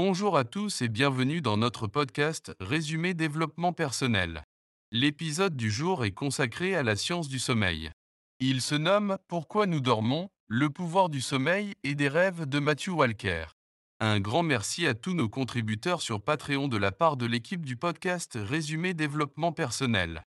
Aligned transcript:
Bonjour 0.00 0.36
à 0.36 0.44
tous 0.44 0.80
et 0.80 0.86
bienvenue 0.86 1.40
dans 1.40 1.56
notre 1.56 1.88
podcast 1.88 2.54
Résumé 2.60 3.14
développement 3.14 3.72
personnel. 3.72 4.44
L'épisode 4.92 5.56
du 5.56 5.72
jour 5.72 6.04
est 6.04 6.12
consacré 6.12 6.76
à 6.76 6.84
la 6.84 6.94
science 6.94 7.26
du 7.26 7.40
sommeil. 7.40 7.90
Il 8.38 8.60
se 8.60 8.76
nomme 8.76 9.18
Pourquoi 9.26 9.66
nous 9.66 9.80
dormons, 9.80 10.28
le 10.46 10.70
pouvoir 10.70 11.08
du 11.08 11.20
sommeil 11.20 11.74
et 11.82 11.96
des 11.96 12.06
rêves 12.06 12.46
de 12.46 12.60
Matthew 12.60 12.90
Walker. 12.90 13.46
Un 13.98 14.20
grand 14.20 14.44
merci 14.44 14.86
à 14.86 14.94
tous 14.94 15.14
nos 15.14 15.28
contributeurs 15.28 16.00
sur 16.00 16.22
Patreon 16.22 16.68
de 16.68 16.76
la 16.76 16.92
part 16.92 17.16
de 17.16 17.26
l'équipe 17.26 17.66
du 17.66 17.76
podcast 17.76 18.38
Résumé 18.40 18.94
développement 18.94 19.50
personnel. 19.50 20.22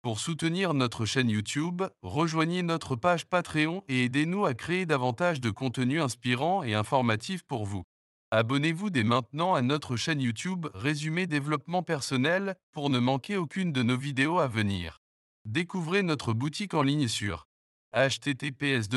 Pour 0.00 0.20
soutenir 0.20 0.72
notre 0.72 1.04
chaîne 1.04 1.28
YouTube, 1.28 1.82
rejoignez 2.00 2.62
notre 2.62 2.96
page 2.96 3.26
Patreon 3.26 3.84
et 3.88 4.06
aidez-nous 4.06 4.46
à 4.46 4.54
créer 4.54 4.86
davantage 4.86 5.42
de 5.42 5.50
contenu 5.50 6.00
inspirant 6.00 6.62
et 6.62 6.72
informatif 6.72 7.42
pour 7.42 7.66
vous. 7.66 7.84
Abonnez-vous 8.32 8.90
dès 8.90 9.02
maintenant 9.02 9.54
à 9.54 9.62
notre 9.62 9.96
chaîne 9.96 10.20
YouTube 10.20 10.68
Résumé 10.72 11.26
développement 11.26 11.82
personnel 11.82 12.54
pour 12.70 12.88
ne 12.88 13.00
manquer 13.00 13.36
aucune 13.36 13.72
de 13.72 13.82
nos 13.82 13.96
vidéos 13.96 14.38
à 14.38 14.46
venir. 14.46 15.02
Découvrez 15.46 16.04
notre 16.04 16.32
boutique 16.32 16.74
en 16.74 16.82
ligne 16.82 17.08
sur 17.08 17.48
https 17.92 18.88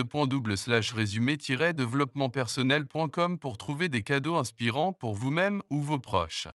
résumé 0.93 1.37
développementpersonnel.com 1.37 3.39
pour 3.39 3.57
trouver 3.57 3.89
des 3.89 4.03
cadeaux 4.03 4.35
inspirants 4.35 4.93
pour 4.93 5.15
vous-même 5.15 5.63
ou 5.71 5.81
vos 5.81 5.97
proches. 5.97 6.47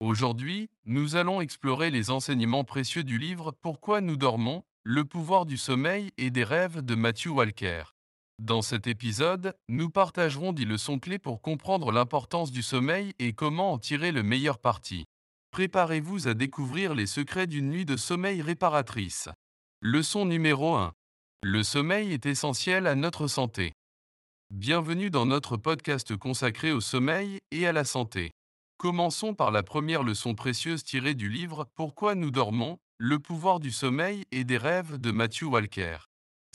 Aujourd'hui, 0.00 0.70
nous 0.86 1.14
allons 1.14 1.40
explorer 1.40 1.92
les 1.92 2.10
enseignements 2.10 2.64
précieux 2.64 3.04
du 3.04 3.16
livre 3.16 3.52
Pourquoi 3.52 4.00
nous 4.00 4.16
dormons, 4.16 4.64
le 4.82 5.04
pouvoir 5.04 5.46
du 5.46 5.56
sommeil 5.56 6.10
et 6.18 6.30
des 6.30 6.42
rêves 6.42 6.80
de 6.80 6.96
Matthew 6.96 7.28
Walker. 7.28 7.93
Dans 8.40 8.62
cet 8.62 8.88
épisode, 8.88 9.54
nous 9.68 9.90
partagerons 9.90 10.52
des 10.52 10.64
leçons 10.64 10.98
clés 10.98 11.20
pour 11.20 11.40
comprendre 11.40 11.92
l'importance 11.92 12.50
du 12.50 12.62
sommeil 12.62 13.12
et 13.20 13.32
comment 13.32 13.72
en 13.72 13.78
tirer 13.78 14.10
le 14.10 14.24
meilleur 14.24 14.58
parti. 14.58 15.04
Préparez-vous 15.52 16.26
à 16.26 16.34
découvrir 16.34 16.96
les 16.96 17.06
secrets 17.06 17.46
d'une 17.46 17.70
nuit 17.70 17.84
de 17.84 17.96
sommeil 17.96 18.42
réparatrice. 18.42 19.28
Leçon 19.80 20.24
numéro 20.26 20.74
1. 20.74 20.92
Le 21.44 21.62
sommeil 21.62 22.12
est 22.12 22.26
essentiel 22.26 22.88
à 22.88 22.96
notre 22.96 23.28
santé. 23.28 23.72
Bienvenue 24.50 25.10
dans 25.10 25.26
notre 25.26 25.56
podcast 25.56 26.16
consacré 26.16 26.72
au 26.72 26.80
sommeil 26.80 27.38
et 27.52 27.68
à 27.68 27.72
la 27.72 27.84
santé. 27.84 28.32
Commençons 28.78 29.34
par 29.34 29.52
la 29.52 29.62
première 29.62 30.02
leçon 30.02 30.34
précieuse 30.34 30.82
tirée 30.82 31.14
du 31.14 31.28
livre 31.28 31.68
Pourquoi 31.76 32.16
nous 32.16 32.32
dormons, 32.32 32.78
le 32.98 33.20
pouvoir 33.20 33.60
du 33.60 33.70
sommeil 33.70 34.24
et 34.32 34.42
des 34.42 34.58
rêves 34.58 34.98
de 34.98 35.12
Matthew 35.12 35.44
Walker. 35.44 35.98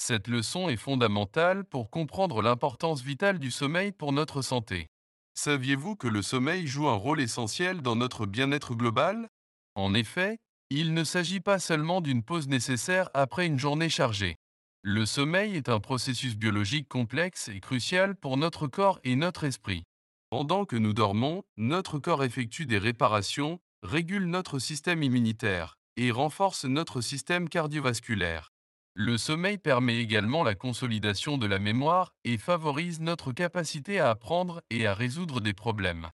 Cette 0.02 0.30
leçon 0.30 0.70
est 0.70 0.78
fondamentale 0.78 1.66
pour 1.66 1.90
comprendre 1.90 2.42
l'importance 2.42 3.02
vitale 3.02 3.38
du 3.38 3.52
sommeil 3.52 3.92
pour 3.92 4.14
notre 4.14 4.42
santé. 4.42 4.88
Saviez-vous 5.34 5.98
que 5.98 6.08
le 6.08 6.22
sommeil 6.22 6.68
joue 6.68 6.88
un 6.88 6.96
rôle 6.96 7.20
essentiel 7.20 7.82
dans 7.82 7.98
notre 7.98 8.26
bien-être 8.26 8.76
global? 8.76 9.28
En 9.76 9.94
effet, 9.94 10.38
il 10.70 10.94
ne 10.94 11.04
s'agit 11.04 11.42
pas 11.42 11.60
seulement 11.60 12.00
d'une 12.00 12.24
pause 12.24 12.48
nécessaire 12.48 13.10
après 13.14 13.46
une 13.46 13.60
journée 13.60 13.90
chargée. 13.90 14.38
Le 14.84 15.06
sommeil 15.06 15.58
est 15.58 15.68
un 15.68 15.82
processus 15.82 16.38
biologique 16.38 16.88
complexe 16.88 17.50
et 17.50 17.60
crucial 17.60 18.16
pour 18.16 18.38
notre 18.38 18.68
corps 18.68 19.02
et 19.04 19.18
notre 19.18 19.44
esprit. 19.44 19.84
Pendant 20.30 20.64
que 20.64 20.78
nous 20.78 20.94
dormons, 20.94 21.44
notre 21.58 22.00
corps 22.00 22.24
effectue 22.24 22.66
des 22.66 22.78
réparations, 22.78 23.60
régule 23.84 24.28
notre 24.28 24.60
système 24.60 25.04
immunitaire 25.04 25.76
et 25.98 26.12
renforce 26.12 26.64
notre 26.64 27.02
système 27.02 27.50
cardiovasculaire. 27.50 28.50
Le 28.96 29.18
sommeil 29.18 29.58
permet 29.58 29.98
également 29.98 30.44
la 30.44 30.56
consolidation 30.56 31.38
de 31.38 31.46
la 31.46 31.60
mémoire 31.60 32.14
et 32.24 32.38
favorise 32.38 33.00
notre 33.00 33.32
capacité 33.32 34.00
à 34.00 34.10
apprendre 34.10 34.62
et 34.70 34.88
à 34.88 34.94
résoudre 34.94 35.40
des 35.42 35.54
problèmes. 35.54 36.10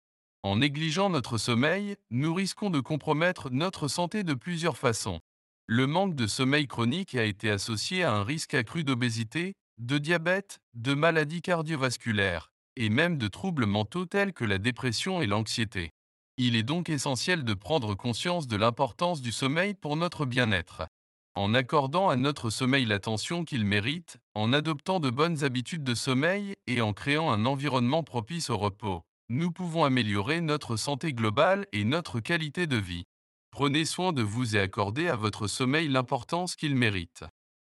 En 0.43 0.57
négligeant 0.57 1.09
notre 1.09 1.37
sommeil, 1.37 1.95
nous 2.09 2.33
risquons 2.33 2.69
de 2.69 2.81
compromettre 2.81 3.49
notre 3.49 3.87
santé 3.87 4.23
de 4.23 4.33
plusieurs 4.33 4.77
façons. 4.77 5.21
Le 5.67 5.87
manque 5.87 6.15
de 6.15 6.27
sommeil 6.27 6.67
chronique 6.67 7.15
a 7.15 7.23
été 7.23 7.49
associé 7.49 8.03
à 8.03 8.13
un 8.13 8.23
risque 8.25 8.53
accru 8.53 8.83
d'obésité, 8.83 9.53
de 9.77 9.97
diabète, 9.97 10.59
de 10.73 10.93
maladies 10.93 11.41
cardiovasculaires, 11.41 12.51
et 12.75 12.89
même 12.89 13.17
de 13.17 13.29
troubles 13.29 13.65
mentaux 13.65 14.05
tels 14.05 14.33
que 14.33 14.43
la 14.43 14.57
dépression 14.57 15.21
et 15.21 15.27
l'anxiété. 15.27 15.91
Il 16.37 16.57
est 16.57 16.63
donc 16.63 16.89
essentiel 16.89 17.45
de 17.45 17.53
prendre 17.53 17.95
conscience 17.95 18.47
de 18.47 18.57
l'importance 18.57 19.21
du 19.21 19.31
sommeil 19.31 19.75
pour 19.75 19.95
notre 19.95 20.25
bien-être. 20.25 20.87
En 21.35 21.55
accordant 21.55 22.09
à 22.09 22.15
notre 22.15 22.51
sommeil 22.51 22.85
l'attention 22.85 23.43
qu'il 23.43 23.65
mérite, 23.65 24.17
en 24.35 24.53
adoptant 24.53 24.99
de 24.99 25.09
bonnes 25.09 25.43
habitudes 25.43 25.83
de 25.83 25.95
sommeil 25.95 26.53
et 26.67 26.81
en 26.81 26.93
créant 26.93 27.31
un 27.31 27.45
environnement 27.45 28.03
propice 28.03 28.51
au 28.51 28.57
repos, 28.57 29.01
nous 29.29 29.51
pouvons 29.51 29.83
améliorer 29.83 30.41
notre 30.41 30.77
santé 30.77 31.11
globale 31.11 31.65
et 31.71 31.85
notre 31.85 32.19
qualité 32.19 32.67
de 32.67 32.77
vie. 32.77 33.05
Prenez 33.49 33.85
soin 33.85 34.13
de 34.13 34.21
vous 34.21 34.55
et 34.55 34.59
accordez 34.59 35.07
à 35.07 35.15
votre 35.15 35.47
sommeil 35.47 35.87
l'importance 35.87 36.55
qu'il 36.55 36.75
mérite. 36.75 37.23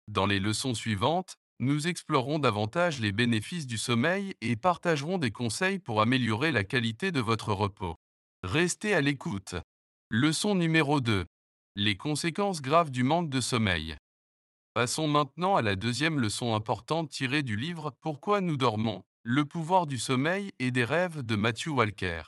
Dans 0.10 0.26
les 0.26 0.42
leçons 0.42 0.74
suivantes, 0.74 1.38
nous 1.60 1.88
explorerons 1.88 2.40
davantage 2.40 3.00
les 3.00 3.14
bénéfices 3.14 3.68
du 3.68 3.78
sommeil 3.78 4.34
et 4.42 4.58
partagerons 4.58 5.18
des 5.18 5.32
conseils 5.32 5.80
pour 5.80 6.02
améliorer 6.02 6.52
la 6.52 6.66
qualité 6.66 7.14
de 7.14 7.22
votre 7.22 7.54
repos. 7.54 7.96
Restez 8.44 8.94
à 8.94 9.00
l'écoute. 9.00 9.56
Leçon 10.10 10.56
numéro 10.56 11.00
2. 11.00 11.26
Les 11.76 11.98
conséquences 11.98 12.62
graves 12.62 12.92
du 12.92 13.02
manque 13.02 13.32
de 13.32 13.42
sommeil. 13.42 13.98
Passons 14.76 15.08
maintenant 15.08 15.56
à 15.56 15.64
la 15.64 15.76
deuxième 15.76 16.20
leçon 16.20 16.54
importante 16.54 17.10
tirée 17.10 17.42
du 17.42 17.56
livre 17.56 17.92
Pourquoi 18.00 18.42
nous 18.42 18.58
dormons, 18.58 19.02
le 19.24 19.44
pouvoir 19.44 19.88
du 19.88 19.98
sommeil 19.98 20.52
et 20.60 20.70
des 20.70 20.84
rêves 20.84 21.24
de 21.24 21.36
Matthew 21.36 21.70
Walker. 21.70 22.22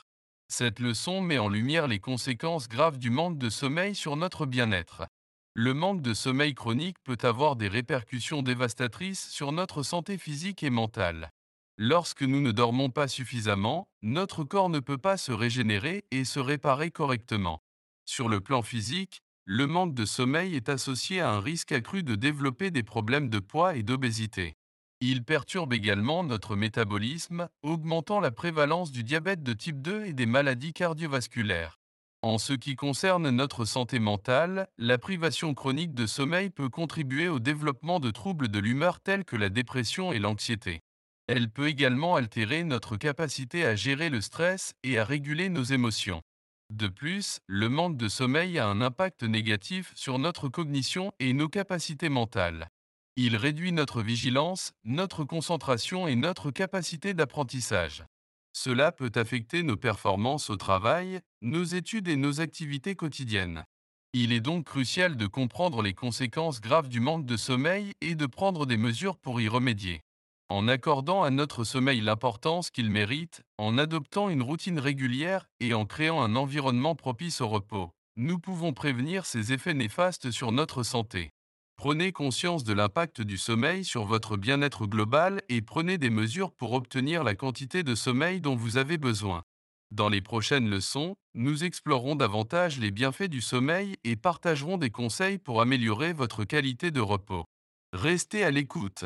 Cette 0.48 0.80
leçon 0.80 1.20
met 1.20 1.38
en 1.38 1.48
lumière 1.48 1.86
les 1.86 2.00
conséquences 2.00 2.66
graves 2.66 2.98
du 2.98 3.08
manque 3.08 3.38
de 3.38 3.48
sommeil 3.48 3.94
sur 3.94 4.16
notre 4.16 4.46
bien-être. 4.46 5.06
Le 5.54 5.74
manque 5.74 6.02
de 6.02 6.12
sommeil 6.12 6.52
chronique 6.52 6.98
peut 7.04 7.18
avoir 7.22 7.54
des 7.54 7.68
répercussions 7.68 8.42
dévastatrices 8.42 9.28
sur 9.30 9.52
notre 9.52 9.84
santé 9.84 10.18
physique 10.18 10.64
et 10.64 10.70
mentale. 10.70 11.30
Lorsque 11.78 12.22
nous 12.22 12.40
ne 12.40 12.50
dormons 12.50 12.90
pas 12.90 13.06
suffisamment, 13.06 13.86
notre 14.02 14.42
corps 14.42 14.70
ne 14.70 14.80
peut 14.80 14.98
pas 14.98 15.16
se 15.16 15.30
régénérer 15.30 16.04
et 16.10 16.24
se 16.24 16.40
réparer 16.40 16.90
correctement. 16.90 17.62
Sur 18.06 18.28
le 18.28 18.40
plan 18.40 18.62
physique, 18.62 19.22
le 19.48 19.68
manque 19.68 19.94
de 19.94 20.04
sommeil 20.04 20.56
est 20.56 20.68
associé 20.68 21.20
à 21.20 21.30
un 21.30 21.40
risque 21.40 21.70
accru 21.70 22.02
de 22.02 22.16
développer 22.16 22.72
des 22.72 22.82
problèmes 22.82 23.30
de 23.30 23.38
poids 23.38 23.76
et 23.76 23.84
d'obésité. 23.84 24.54
Il 25.00 25.22
perturbe 25.22 25.72
également 25.72 26.24
notre 26.24 26.56
métabolisme, 26.56 27.48
augmentant 27.62 28.18
la 28.18 28.32
prévalence 28.32 28.90
du 28.90 29.04
diabète 29.04 29.44
de 29.44 29.52
type 29.52 29.80
2 29.80 30.06
et 30.06 30.12
des 30.14 30.26
maladies 30.26 30.72
cardiovasculaires. 30.72 31.78
En 32.22 32.38
ce 32.38 32.54
qui 32.54 32.74
concerne 32.74 33.30
notre 33.30 33.64
santé 33.64 34.00
mentale, 34.00 34.66
la 34.78 34.98
privation 34.98 35.54
chronique 35.54 35.94
de 35.94 36.06
sommeil 36.06 36.50
peut 36.50 36.68
contribuer 36.68 37.28
au 37.28 37.38
développement 37.38 38.00
de 38.00 38.10
troubles 38.10 38.48
de 38.48 38.58
l'humeur 38.58 38.98
tels 38.98 39.24
que 39.24 39.36
la 39.36 39.48
dépression 39.48 40.10
et 40.10 40.18
l'anxiété. 40.18 40.80
Elle 41.28 41.50
peut 41.50 41.68
également 41.68 42.16
altérer 42.16 42.64
notre 42.64 42.96
capacité 42.96 43.64
à 43.64 43.76
gérer 43.76 44.10
le 44.10 44.20
stress 44.20 44.74
et 44.82 44.98
à 44.98 45.04
réguler 45.04 45.50
nos 45.50 45.62
émotions. 45.62 46.22
De 46.70 46.88
plus, 46.88 47.38
le 47.46 47.68
manque 47.68 47.96
de 47.96 48.08
sommeil 48.08 48.58
a 48.58 48.66
un 48.66 48.80
impact 48.80 49.22
négatif 49.22 49.92
sur 49.94 50.18
notre 50.18 50.48
cognition 50.48 51.12
et 51.20 51.32
nos 51.32 51.48
capacités 51.48 52.08
mentales. 52.08 52.70
Il 53.14 53.36
réduit 53.36 53.72
notre 53.72 54.02
vigilance, 54.02 54.72
notre 54.84 55.24
concentration 55.24 56.08
et 56.08 56.16
notre 56.16 56.50
capacité 56.50 57.14
d'apprentissage. 57.14 58.04
Cela 58.52 58.90
peut 58.90 59.12
affecter 59.14 59.62
nos 59.62 59.76
performances 59.76 60.50
au 60.50 60.56
travail, 60.56 61.20
nos 61.40 61.64
études 61.64 62.08
et 62.08 62.16
nos 62.16 62.40
activités 62.40 62.96
quotidiennes. 62.96 63.64
Il 64.12 64.32
est 64.32 64.40
donc 64.40 64.64
crucial 64.64 65.16
de 65.16 65.26
comprendre 65.26 65.82
les 65.82 65.94
conséquences 65.94 66.60
graves 66.60 66.88
du 66.88 67.00
manque 67.00 67.26
de 67.26 67.36
sommeil 67.36 67.92
et 68.00 68.14
de 68.14 68.26
prendre 68.26 68.66
des 68.66 68.78
mesures 68.78 69.18
pour 69.18 69.40
y 69.40 69.48
remédier. 69.48 70.00
En 70.48 70.68
accordant 70.68 71.24
à 71.24 71.30
notre 71.30 71.64
sommeil 71.64 72.00
l'importance 72.00 72.70
qu'il 72.70 72.88
mérite, 72.88 73.42
en 73.58 73.78
adoptant 73.78 74.28
une 74.28 74.42
routine 74.42 74.78
régulière 74.78 75.48
et 75.58 75.74
en 75.74 75.86
créant 75.86 76.22
un 76.22 76.36
environnement 76.36 76.94
propice 76.94 77.40
au 77.40 77.48
repos, 77.48 77.90
nous 78.16 78.38
pouvons 78.38 78.72
prévenir 78.72 79.26
ces 79.26 79.52
effets 79.52 79.74
néfastes 79.74 80.30
sur 80.30 80.52
notre 80.52 80.84
santé. 80.84 81.30
Prenez 81.76 82.12
conscience 82.12 82.62
de 82.62 82.72
l'impact 82.72 83.20
du 83.20 83.36
sommeil 83.36 83.84
sur 83.84 84.04
votre 84.04 84.36
bien-être 84.36 84.86
global 84.86 85.42
et 85.48 85.62
prenez 85.62 85.98
des 85.98 86.10
mesures 86.10 86.52
pour 86.52 86.72
obtenir 86.72 87.24
la 87.24 87.34
quantité 87.34 87.82
de 87.82 87.96
sommeil 87.96 88.40
dont 88.40 88.54
vous 88.54 88.76
avez 88.76 88.98
besoin. 88.98 89.42
Dans 89.90 90.08
les 90.08 90.22
prochaines 90.22 90.70
leçons, 90.70 91.16
nous 91.34 91.64
explorerons 91.64 92.16
davantage 92.16 92.78
les 92.78 92.92
bienfaits 92.92 93.28
du 93.28 93.40
sommeil 93.40 93.96
et 94.04 94.16
partagerons 94.16 94.78
des 94.78 94.90
conseils 94.90 95.38
pour 95.38 95.60
améliorer 95.60 96.12
votre 96.12 96.44
qualité 96.44 96.90
de 96.92 97.00
repos. 97.00 97.44
Restez 97.92 98.42
à 98.42 98.50
l'écoute. 98.50 99.04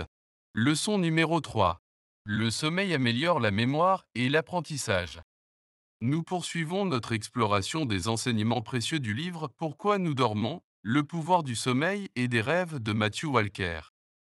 Leçon 0.57 0.99
numéro 0.99 1.41
3. 1.41 1.81
Le 2.25 2.51
sommeil 2.51 2.93
améliore 2.93 3.39
la 3.39 3.53
mémoire 3.53 4.05
et 4.17 4.29
l'apprentissage. 4.29 5.21
Nous 6.01 6.25
poursuivons 6.25 6.87
notre 6.87 7.13
exploration 7.13 7.87
des 7.87 8.09
enseignements 8.09 8.61
précieux 8.61 8.99
du 8.99 9.15
livre 9.15 9.47
Pourquoi 9.47 9.99
nous 9.99 10.13
dormons? 10.13 10.61
Le 10.83 11.05
pouvoir 11.05 11.45
du 11.45 11.55
sommeil 11.55 12.09
et 12.17 12.27
des 12.27 12.41
rêves 12.41 12.81
de 12.81 12.93
Matthew 12.93 13.27
Walker. 13.27 13.81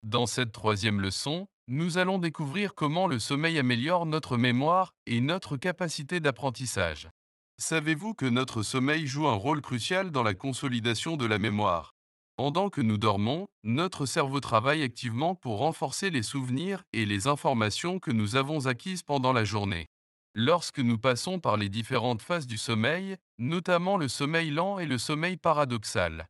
Dans 0.05 0.25
cette 0.25 0.53
troisième 0.53 1.03
leçon, 1.03 1.49
nous 1.69 1.99
allons 1.99 2.19
découvrir 2.19 2.75
comment 2.75 3.09
le 3.09 3.19
sommeil 3.19 3.59
améliore 3.59 4.07
notre 4.07 4.39
mémoire 4.39 4.95
et 5.05 5.21
notre 5.21 5.59
capacité 5.59 6.21
d'apprentissage. 6.21 7.11
Savez-vous 7.59 8.15
que 8.15 8.25
notre 8.25 8.63
sommeil 8.63 9.07
joue 9.07 9.29
un 9.29 9.35
rôle 9.35 9.61
crucial 9.61 10.11
dans 10.11 10.23
la 10.23 10.33
consolidation 10.33 11.19
de 11.19 11.27
la 11.27 11.39
mémoire? 11.39 11.95
Pendant 12.37 12.69
que 12.69 12.83
nous 12.83 12.99
dormons, 12.99 13.47
notre 13.65 14.05
cerveau 14.05 14.41
travaille 14.41 14.83
activement 14.83 15.35
pour 15.35 15.56
renforcer 15.56 16.11
les 16.11 16.23
souvenirs 16.23 16.85
et 16.93 17.06
les 17.06 17.29
informations 17.29 17.99
que 17.99 18.11
nous 18.11 18.37
avons 18.37 18.67
acquises 18.67 19.03
pendant 19.03 19.33
la 19.33 19.44
journée. 19.44 19.87
Lorsque 20.35 20.81
nous 20.81 20.99
passons 20.99 21.41
par 21.41 21.56
les 21.56 21.71
différentes 21.71 22.21
phases 22.21 22.47
du 22.47 22.59
sommeil, 22.59 23.17
notamment 23.38 23.97
le 23.97 24.06
sommeil 24.09 24.50
lent 24.50 24.79
et 24.79 24.85
le 24.85 24.99
sommeil 24.99 25.38
paradoxal, 25.38 26.29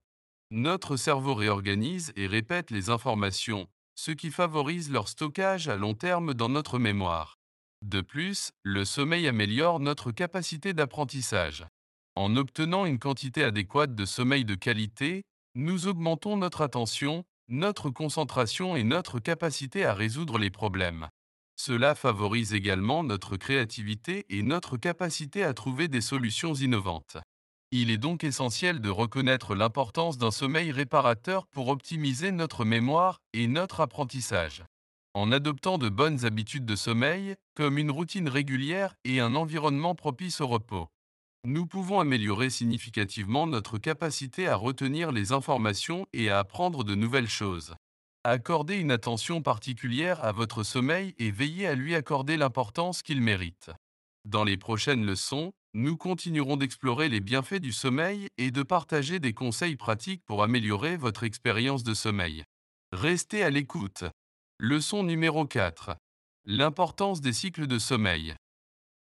notre 0.53 0.97
cerveau 0.97 1.35
réorganise 1.35 2.13
et 2.15 2.29
répète 2.29 2.71
les 2.71 2.89
informations, 2.89 3.67
ce 3.97 4.13
qui 4.13 4.31
favorise 4.31 4.93
leur 4.93 5.09
stockage 5.09 5.67
à 5.67 5.75
long 5.75 5.95
terme 5.95 6.35
dans 6.35 6.49
notre 6.49 6.79
mémoire. 6.79 7.35
De 7.83 8.01
plus, 8.01 8.53
le 8.63 8.85
sommeil 8.85 9.27
améliore 9.27 9.81
notre 9.81 10.13
capacité 10.13 10.73
d'apprentissage. 10.73 11.67
En 12.15 12.37
obtenant 12.37 12.87
une 12.87 13.01
quantité 13.01 13.43
adéquate 13.43 13.97
de 13.97 14.05
sommeil 14.05 14.45
de 14.45 14.55
qualité, 14.55 15.25
nous 15.59 15.89
augmentons 15.89 16.37
notre 16.37 16.61
attention, 16.61 17.25
notre 17.49 17.89
concentration 17.89 18.77
et 18.77 18.85
notre 18.85 19.19
capacité 19.21 19.87
à 19.87 19.95
résoudre 19.95 20.37
les 20.37 20.51
problèmes. 20.51 21.09
Cela 21.59 21.95
favorise 21.95 22.53
également 22.53 23.03
notre 23.03 23.39
créativité 23.39 24.27
et 24.29 24.43
notre 24.43 24.77
capacité 24.77 25.43
à 25.43 25.55
trouver 25.55 25.89
des 25.89 26.03
solutions 26.03 26.53
innovantes. 26.53 27.17
Il 27.71 27.91
est 27.91 27.97
donc 27.97 28.23
essentiel 28.23 28.81
de 28.81 28.91
reconnaître 28.91 29.55
l'importance 29.55 30.19
d'un 30.19 30.31
sommeil 30.31 30.73
réparateur 30.73 31.47
pour 31.47 31.69
optimiser 31.69 32.33
notre 32.33 32.67
mémoire 32.67 33.23
et 33.33 33.47
notre 33.47 33.81
apprentissage. 33.81 34.63
En 35.15 35.33
adoptant 35.33 35.79
de 35.79 35.89
bonnes 35.89 36.27
habitudes 36.27 36.67
de 36.67 36.77
sommeil, 36.77 37.35
comme 37.55 37.79
une 37.79 37.91
routine 37.91 38.29
régulière 38.29 38.95
et 39.05 39.21
un 39.21 39.35
environnement 39.35 39.95
propice 39.95 40.43
au 40.43 40.49
repos, 40.49 40.89
nous 41.47 41.65
pouvons 41.65 42.01
améliorer 42.01 42.51
significativement 42.51 43.47
notre 43.47 43.79
capacité 43.79 44.49
à 44.49 44.57
retenir 44.57 45.13
les 45.13 45.31
informations 45.31 46.05
et 46.13 46.29
à 46.29 46.41
apprendre 46.41 46.83
de 46.83 46.97
nouvelles 46.97 47.29
choses. 47.29 47.77
Accordez 48.25 48.79
une 48.79 48.91
attention 48.91 49.41
particulière 49.43 50.25
à 50.25 50.33
votre 50.33 50.65
sommeil 50.65 51.15
et 51.19 51.31
veillez 51.31 51.69
à 51.69 51.77
lui 51.77 51.95
accorder 51.95 52.37
l'importance 52.37 53.03
qu'il 53.03 53.21
mérite. 53.21 53.71
Dans 54.25 54.43
les 54.43 54.57
prochaines 54.57 55.07
leçons, 55.07 55.53
nous 55.73 55.97
continuerons 55.97 56.57
d'explorer 56.57 57.09
les 57.09 57.21
bienfaits 57.21 57.61
du 57.61 57.71
sommeil 57.71 58.27
et 58.39 58.51
de 58.51 58.65
partager 58.65 59.21
des 59.21 59.33
conseils 59.33 59.77
pratiques 59.77 60.25
pour 60.27 60.43
améliorer 60.43 60.97
votre 60.97 61.23
expérience 61.23 61.85
de 61.85 61.95
sommeil. 61.95 62.43
Restez 62.91 63.45
à 63.45 63.51
l'écoute. 63.51 64.03
Leçon 64.59 65.05
numéro 65.05 65.47
4. 65.47 65.95
L'importance 66.45 67.21
des 67.21 67.33
cycles 67.33 67.69
de 67.69 67.79
sommeil. 67.79 68.35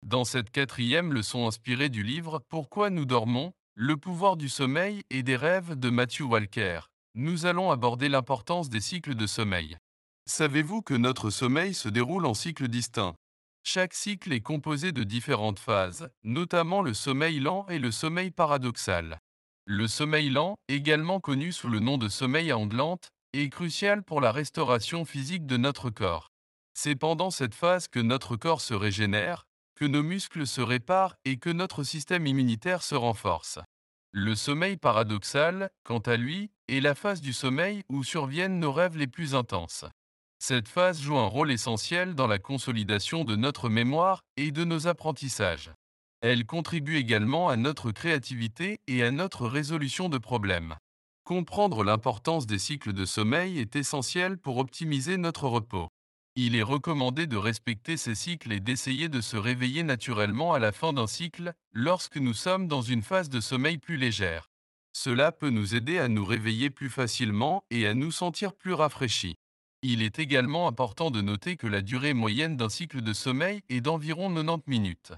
Dans 0.04 0.24
cette 0.24 0.50
quatrième 0.50 1.14
leçon 1.14 1.46
inspirée 1.46 1.88
du 1.88 2.02
livre 2.02 2.44
Pourquoi 2.50 2.90
nous 2.90 3.06
dormons? 3.06 3.54
Le 3.74 3.96
pouvoir 3.96 4.36
du 4.36 4.50
sommeil 4.50 5.02
et 5.08 5.22
des 5.22 5.34
rêves 5.34 5.78
de 5.78 5.88
Matthew 5.88 6.24
Walker, 6.24 6.80
nous 7.14 7.46
allons 7.46 7.70
aborder 7.70 8.10
l'importance 8.10 8.68
des 8.68 8.82
cycles 8.82 9.14
de 9.14 9.26
sommeil. 9.26 9.78
Savez-vous 10.26 10.82
que 10.82 10.92
notre 10.92 11.30
sommeil 11.30 11.72
se 11.72 11.88
déroule 11.88 12.26
en 12.26 12.34
cycles 12.34 12.68
distincts? 12.68 13.14
Chaque 13.62 13.94
cycle 13.94 14.34
est 14.34 14.42
composé 14.42 14.92
de 14.92 15.04
différentes 15.04 15.58
phases, 15.58 16.10
notamment 16.22 16.82
le 16.82 16.92
sommeil 16.92 17.40
lent 17.40 17.64
et 17.70 17.78
le 17.78 17.90
sommeil 17.90 18.30
paradoxal. 18.30 19.18
Le 19.64 19.88
sommeil 19.88 20.28
lent, 20.28 20.56
également 20.68 21.18
connu 21.18 21.50
sous 21.50 21.68
le 21.68 21.80
nom 21.80 21.96
de 21.96 22.10
sommeil 22.10 22.50
à 22.50 22.58
ondes 22.58 22.74
lentes, 22.74 23.08
est 23.32 23.48
crucial 23.48 24.02
pour 24.02 24.20
la 24.20 24.32
restauration 24.32 25.06
physique 25.06 25.46
de 25.46 25.56
notre 25.56 25.88
corps. 25.88 26.28
C'est 26.74 26.94
pendant 26.94 27.30
cette 27.30 27.54
phase 27.54 27.88
que 27.88 28.00
notre 28.00 28.36
corps 28.36 28.60
se 28.60 28.74
régénère, 28.74 29.46
que 29.74 29.84
nos 29.84 30.02
muscles 30.02 30.46
se 30.46 30.60
réparent 30.60 31.16
et 31.24 31.36
que 31.36 31.50
notre 31.50 31.82
système 31.82 32.26
immunitaire 32.26 32.82
se 32.82 32.94
renforce. 32.94 33.58
Le 34.12 34.34
sommeil 34.34 34.76
paradoxal, 34.76 35.70
quant 35.82 35.98
à 35.98 36.16
lui, 36.16 36.50
est 36.68 36.80
la 36.80 36.94
phase 36.94 37.20
du 37.20 37.32
sommeil 37.32 37.82
où 37.88 38.04
surviennent 38.04 38.60
nos 38.60 38.72
rêves 38.72 38.96
les 38.96 39.08
plus 39.08 39.34
intenses. 39.34 39.84
Cette 40.38 40.68
phase 40.68 41.00
joue 41.00 41.16
un 41.16 41.26
rôle 41.26 41.50
essentiel 41.50 42.14
dans 42.14 42.26
la 42.26 42.38
consolidation 42.38 43.24
de 43.24 43.34
notre 43.34 43.68
mémoire 43.68 44.20
et 44.36 44.52
de 44.52 44.64
nos 44.64 44.86
apprentissages. 44.86 45.72
Elle 46.20 46.46
contribue 46.46 46.96
également 46.96 47.48
à 47.48 47.56
notre 47.56 47.90
créativité 47.90 48.80
et 48.86 49.02
à 49.02 49.10
notre 49.10 49.46
résolution 49.46 50.08
de 50.08 50.18
problèmes. 50.18 50.76
Comprendre 51.24 51.82
l'importance 51.82 52.46
des 52.46 52.58
cycles 52.58 52.92
de 52.92 53.04
sommeil 53.04 53.58
est 53.58 53.76
essentiel 53.76 54.38
pour 54.38 54.58
optimiser 54.58 55.16
notre 55.16 55.48
repos. 55.48 55.88
Il 56.36 56.56
est 56.56 56.62
recommandé 56.62 57.28
de 57.28 57.36
respecter 57.36 57.96
ces 57.96 58.16
cycles 58.16 58.50
et 58.50 58.58
d'essayer 58.58 59.08
de 59.08 59.20
se 59.20 59.36
réveiller 59.36 59.84
naturellement 59.84 60.52
à 60.52 60.58
la 60.58 60.72
fin 60.72 60.92
d'un 60.92 61.06
cycle 61.06 61.54
lorsque 61.72 62.16
nous 62.16 62.34
sommes 62.34 62.66
dans 62.66 62.82
une 62.82 63.02
phase 63.02 63.28
de 63.28 63.40
sommeil 63.40 63.78
plus 63.78 63.96
légère. 63.96 64.50
Cela 64.92 65.30
peut 65.30 65.50
nous 65.50 65.76
aider 65.76 65.98
à 65.98 66.08
nous 66.08 66.24
réveiller 66.24 66.70
plus 66.70 66.90
facilement 66.90 67.64
et 67.70 67.86
à 67.86 67.94
nous 67.94 68.10
sentir 68.10 68.52
plus 68.52 68.72
rafraîchis. 68.72 69.36
Il 69.82 70.02
est 70.02 70.18
également 70.18 70.66
important 70.66 71.12
de 71.12 71.20
noter 71.20 71.56
que 71.56 71.68
la 71.68 71.82
durée 71.82 72.14
moyenne 72.14 72.56
d'un 72.56 72.68
cycle 72.68 73.00
de 73.00 73.12
sommeil 73.12 73.60
est 73.68 73.80
d'environ 73.80 74.32
90 74.32 74.62
minutes. 74.66 75.12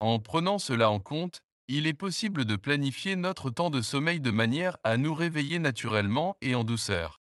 En 0.00 0.18
prenant 0.18 0.58
cela 0.58 0.90
en 0.90 1.00
compte, 1.00 1.40
il 1.68 1.86
est 1.86 1.94
possible 1.94 2.44
de 2.44 2.56
planifier 2.56 3.16
notre 3.16 3.48
temps 3.48 3.70
de 3.70 3.80
sommeil 3.80 4.20
de 4.20 4.30
manière 4.30 4.76
à 4.84 4.98
nous 4.98 5.14
réveiller 5.14 5.58
naturellement 5.58 6.36
et 6.42 6.54
en 6.54 6.64
douceur. 6.64 7.17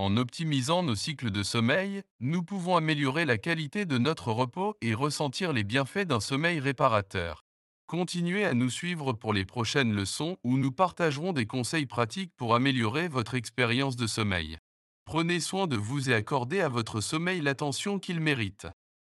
En 0.00 0.16
optimisant 0.16 0.82
nos 0.82 0.94
cycles 0.94 1.30
de 1.30 1.42
sommeil, 1.42 2.00
nous 2.20 2.42
pouvons 2.42 2.74
améliorer 2.74 3.26
la 3.26 3.36
qualité 3.36 3.84
de 3.84 3.98
notre 3.98 4.32
repos 4.32 4.74
et 4.80 4.94
ressentir 4.94 5.52
les 5.52 5.62
bienfaits 5.62 6.06
d'un 6.06 6.20
sommeil 6.20 6.58
réparateur. 6.58 7.44
Continuez 7.86 8.46
à 8.46 8.54
nous 8.54 8.70
suivre 8.70 9.12
pour 9.12 9.34
les 9.34 9.44
prochaines 9.44 9.92
leçons 9.92 10.38
où 10.42 10.56
nous 10.56 10.72
partagerons 10.72 11.34
des 11.34 11.44
conseils 11.44 11.84
pratiques 11.84 12.32
pour 12.38 12.54
améliorer 12.54 13.08
votre 13.08 13.34
expérience 13.34 13.94
de 13.96 14.06
sommeil. 14.06 14.56
Prenez 15.04 15.38
soin 15.38 15.66
de 15.66 15.76
vous 15.76 16.08
et 16.08 16.14
accordez 16.14 16.62
à 16.62 16.70
votre 16.70 17.02
sommeil 17.02 17.42
l'attention 17.42 17.98
qu'il 17.98 18.20
mérite. 18.20 18.68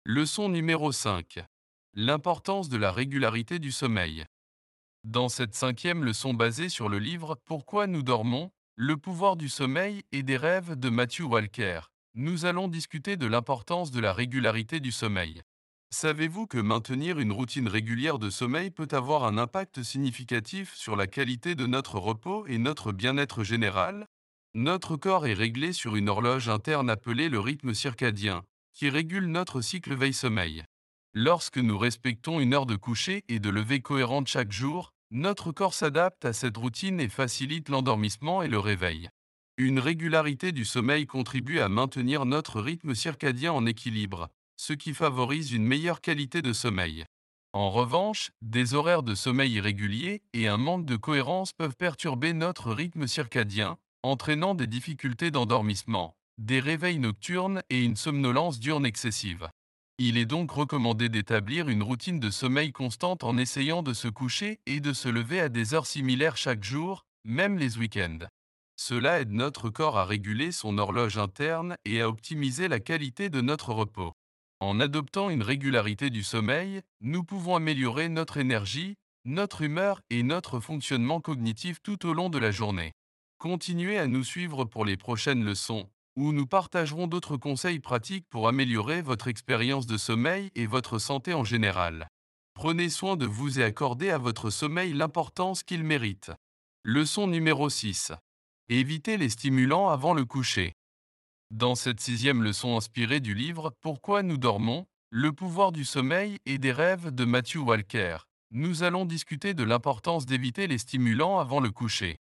Leçon 0.05 0.49
numéro 0.49 0.91
5. 0.91 1.39
L'importance 1.95 2.69
de 2.69 2.77
la 2.77 2.91
régularité 2.91 3.57
du 3.57 3.71
sommeil. 3.71 4.23
Dans 5.03 5.29
cette 5.29 5.55
cinquième 5.55 6.03
leçon 6.03 6.35
basée 6.35 6.69
sur 6.69 6.89
le 6.89 6.99
livre 6.99 7.41
Pourquoi 7.43 7.87
nous 7.87 8.03
dormons 8.03 8.51
Le 8.77 8.97
pouvoir 8.97 9.37
du 9.37 9.47
sommeil 9.47 10.03
et 10.11 10.21
des 10.21 10.35
rêves 10.35 10.77
de 10.77 10.89
Matthew 10.89 11.21
Walker, 11.21 11.79
nous 12.13 12.43
allons 12.43 12.67
discuter 12.67 13.15
de 13.15 13.25
l'importance 13.25 13.89
de 13.89 14.01
la 14.01 14.11
régularité 14.11 14.81
du 14.81 14.91
sommeil. 14.91 15.41
Savez-vous 15.91 16.45
que 16.45 16.57
maintenir 16.57 17.19
une 17.19 17.31
routine 17.31 17.69
régulière 17.69 18.19
de 18.19 18.29
sommeil 18.29 18.71
peut 18.71 18.89
avoir 18.91 19.23
un 19.23 19.37
impact 19.37 19.81
significatif 19.81 20.75
sur 20.75 20.97
la 20.97 21.07
qualité 21.07 21.55
de 21.55 21.65
notre 21.65 21.99
repos 21.99 22.45
et 22.47 22.57
notre 22.57 22.91
bien-être 22.91 23.45
général? 23.45 24.07
Notre 24.55 24.97
corps 24.97 25.25
est 25.25 25.33
réglé 25.33 25.71
sur 25.71 25.95
une 25.95 26.09
horloge 26.09 26.49
interne 26.49 26.89
appelée 26.89 27.29
le 27.29 27.39
rythme 27.39 27.73
circadien, 27.73 28.43
qui 28.73 28.89
régule 28.89 29.27
notre 29.27 29.61
cycle 29.61 29.95
veille-sommeil. 29.95 30.65
Lorsque 31.13 31.59
nous 31.59 31.77
respectons 31.77 32.41
une 32.41 32.53
heure 32.53 32.65
de 32.65 32.75
coucher 32.75 33.23
et 33.29 33.39
de 33.39 33.49
lever 33.49 33.79
cohérente 33.79 34.27
chaque 34.27 34.51
jour, 34.51 34.91
notre 35.11 35.51
corps 35.51 35.73
s'adapte 35.73 36.25
à 36.25 36.33
cette 36.33 36.57
routine 36.57 36.99
et 36.99 37.09
facilite 37.09 37.69
l'endormissement 37.69 38.41
et 38.41 38.47
le 38.47 38.59
réveil. 38.59 39.09
Une 39.57 39.79
régularité 39.79 40.51
du 40.51 40.65
sommeil 40.65 41.05
contribue 41.05 41.59
à 41.59 41.69
maintenir 41.69 42.25
notre 42.25 42.59
rythme 42.59 42.93
circadien 42.93 43.53
en 43.53 43.65
équilibre, 43.65 44.29
ce 44.57 44.73
qui 44.73 44.93
favorise 44.93 45.51
une 45.51 45.65
meilleure 45.65 46.01
qualité 46.01 46.41
de 46.41 46.53
sommeil. 46.53 47.05
En 47.53 47.71
revanche, 47.71 48.31
des 48.41 48.73
horaires 48.73 49.03
de 49.03 49.15
sommeil 49.15 49.53
irréguliers 49.53 50.23
et 50.33 50.49
un 50.49 50.57
manque 50.57 50.85
de 50.85 50.97
cohérence 50.97 51.53
peuvent 51.53 51.77
perturber 51.77 52.33
notre 52.33 52.73
rythme 52.73 53.07
circadien, 53.07 53.77
entraînant 54.03 54.55
des 54.55 54.67
difficultés 54.67 55.31
d'endormissement, 55.31 56.17
des 56.37 56.59
réveils 56.59 56.99
nocturnes 56.99 57.61
et 57.69 57.81
une 57.81 57.95
somnolence 57.95 58.59
diurne 58.59 58.85
excessive. 58.85 59.47
Il 59.97 60.17
est 60.17 60.25
donc 60.25 60.51
recommandé 60.51 61.07
d'établir 61.07 61.69
une 61.69 61.81
routine 61.81 62.19
de 62.19 62.29
sommeil 62.29 62.73
constante 62.73 63.23
en 63.23 63.37
essayant 63.37 63.81
de 63.81 63.93
se 63.93 64.09
coucher 64.09 64.59
et 64.65 64.81
de 64.81 64.91
se 64.91 65.07
lever 65.07 65.39
à 65.39 65.47
des 65.47 65.73
heures 65.73 65.85
similaires 65.85 66.35
chaque 66.35 66.65
jour, 66.65 67.05
même 67.23 67.57
les 67.57 67.77
week-ends. 67.77 68.27
Cela 68.75 69.21
aide 69.21 69.31
notre 69.31 69.69
corps 69.69 69.97
à 69.97 70.03
réguler 70.03 70.51
son 70.51 70.77
horloge 70.79 71.17
interne 71.17 71.77
et 71.85 72.01
à 72.01 72.09
optimiser 72.09 72.67
la 72.67 72.81
qualité 72.81 73.29
de 73.29 73.39
notre 73.39 73.71
repos. 73.71 74.11
En 74.59 74.81
adoptant 74.81 75.29
une 75.29 75.43
régularité 75.43 76.09
du 76.09 76.23
sommeil, 76.23 76.81
nous 76.99 77.23
pouvons 77.23 77.55
améliorer 77.55 78.09
notre 78.09 78.35
énergie, 78.35 78.95
notre 79.23 79.61
humeur 79.61 80.01
et 80.09 80.23
notre 80.23 80.59
fonctionnement 80.59 81.21
cognitif 81.21 81.81
tout 81.81 82.05
au 82.05 82.13
long 82.13 82.29
de 82.29 82.37
la 82.37 82.51
journée. 82.51 82.91
Continuez 83.37 83.97
à 83.97 84.07
nous 84.07 84.25
suivre 84.25 84.65
pour 84.65 84.83
les 84.83 84.97
prochaines 84.97 85.45
leçons, 85.45 85.89
où 86.15 86.31
nous 86.31 86.47
partagerons 86.47 87.07
d'autres 87.07 87.37
conseils 87.37 87.79
pratiques 87.79 88.27
pour 88.29 88.47
améliorer 88.47 89.01
votre 89.01 89.27
expérience 89.27 89.85
de 89.85 89.97
sommeil 89.97 90.49
et 90.55 90.65
votre 90.65 90.97
santé 90.99 91.33
en 91.33 91.43
général. 91.43 92.07
Prenez 92.53 92.89
soin 92.89 93.17
de 93.17 93.25
vous 93.25 93.59
et 93.59 93.63
accordez 93.63 94.09
à 94.09 94.17
votre 94.17 94.49
sommeil 94.49 94.93
l'importance 94.93 95.63
qu'il 95.63 95.83
mérite. 95.83 96.31
Leçon 96.83 97.27
numéro 97.27 97.69
6. 97.69 98.13
Évitez 98.69 99.17
les 99.17 99.29
stimulants 99.29 99.89
avant 99.89 100.13
le 100.13 100.23
coucher. 100.23 100.73
Dans 101.51 101.75
cette 101.75 101.99
sixième 101.99 102.43
leçon 102.43 102.77
inspirée 102.77 103.19
du 103.19 103.33
livre 103.33 103.73
Pourquoi 103.81 104.23
nous 104.23 104.37
dormons? 104.37 104.87
Le 105.11 105.31
pouvoir 105.31 105.71
du 105.71 105.85
sommeil 105.85 106.39
et 106.45 106.57
des 106.57 106.71
rêves 106.71 107.13
de 107.13 107.25
Matthew 107.25 107.57
Walker, 107.57 108.17
nous 108.51 108.83
allons 108.83 109.05
discuter 109.05 109.53
de 109.53 109.63
l'importance 109.63 110.25
d'éviter 110.25 110.67
les 110.67 110.77
stimulants 110.77 111.39
avant 111.39 111.59
le 111.59 111.71
coucher. 111.71 112.17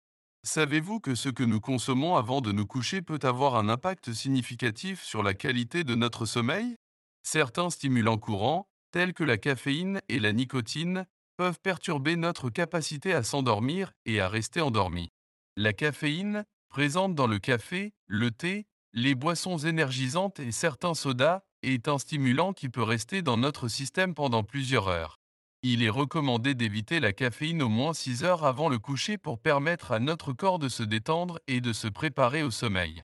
Savez-vous 0.46 1.00
que 1.00 1.14
ce 1.14 1.30
que 1.30 1.42
nous 1.42 1.58
consommons 1.58 2.16
avant 2.16 2.42
de 2.42 2.52
nous 2.52 2.66
coucher 2.66 3.00
peut 3.00 3.18
avoir 3.22 3.56
un 3.56 3.70
impact 3.70 4.12
significatif 4.12 5.02
sur 5.02 5.22
la 5.22 5.32
qualité 5.32 5.84
de 5.84 5.94
notre 5.94 6.26
sommeil? 6.26 6.76
Certains 7.22 7.70
stimulants 7.70 8.18
courants, 8.18 8.68
tels 8.92 9.14
que 9.14 9.24
la 9.24 9.38
caféine 9.38 10.02
et 10.10 10.18
la 10.18 10.34
nicotine, 10.34 11.06
peuvent 11.38 11.58
perturber 11.60 12.16
notre 12.16 12.50
capacité 12.50 13.14
à 13.14 13.22
s'endormir 13.22 13.92
et 14.04 14.20
à 14.20 14.28
rester 14.28 14.60
endormi. 14.60 15.08
La 15.56 15.72
caféine, 15.72 16.44
présente 16.68 17.14
dans 17.14 17.26
le 17.26 17.38
café, 17.38 17.94
le 18.06 18.30
thé, 18.30 18.66
les 18.92 19.14
boissons 19.14 19.56
énergisantes 19.56 20.40
et 20.40 20.52
certains 20.52 20.92
sodas, 20.92 21.40
est 21.62 21.88
un 21.88 21.96
stimulant 21.96 22.52
qui 22.52 22.68
peut 22.68 22.82
rester 22.82 23.22
dans 23.22 23.38
notre 23.38 23.68
système 23.68 24.12
pendant 24.12 24.44
plusieurs 24.44 24.88
heures. 24.88 25.18
Il 25.66 25.82
est 25.82 25.88
recommandé 25.88 26.54
d'éviter 26.54 27.00
la 27.00 27.14
caféine 27.14 27.62
au 27.62 27.70
moins 27.70 27.94
6 27.94 28.22
heures 28.22 28.44
avant 28.44 28.68
le 28.68 28.78
coucher 28.78 29.16
pour 29.16 29.38
permettre 29.38 29.92
à 29.92 29.98
notre 29.98 30.34
corps 30.34 30.58
de 30.58 30.68
se 30.68 30.82
détendre 30.82 31.40
et 31.46 31.62
de 31.62 31.72
se 31.72 31.88
préparer 31.88 32.42
au 32.42 32.50
sommeil. 32.50 33.00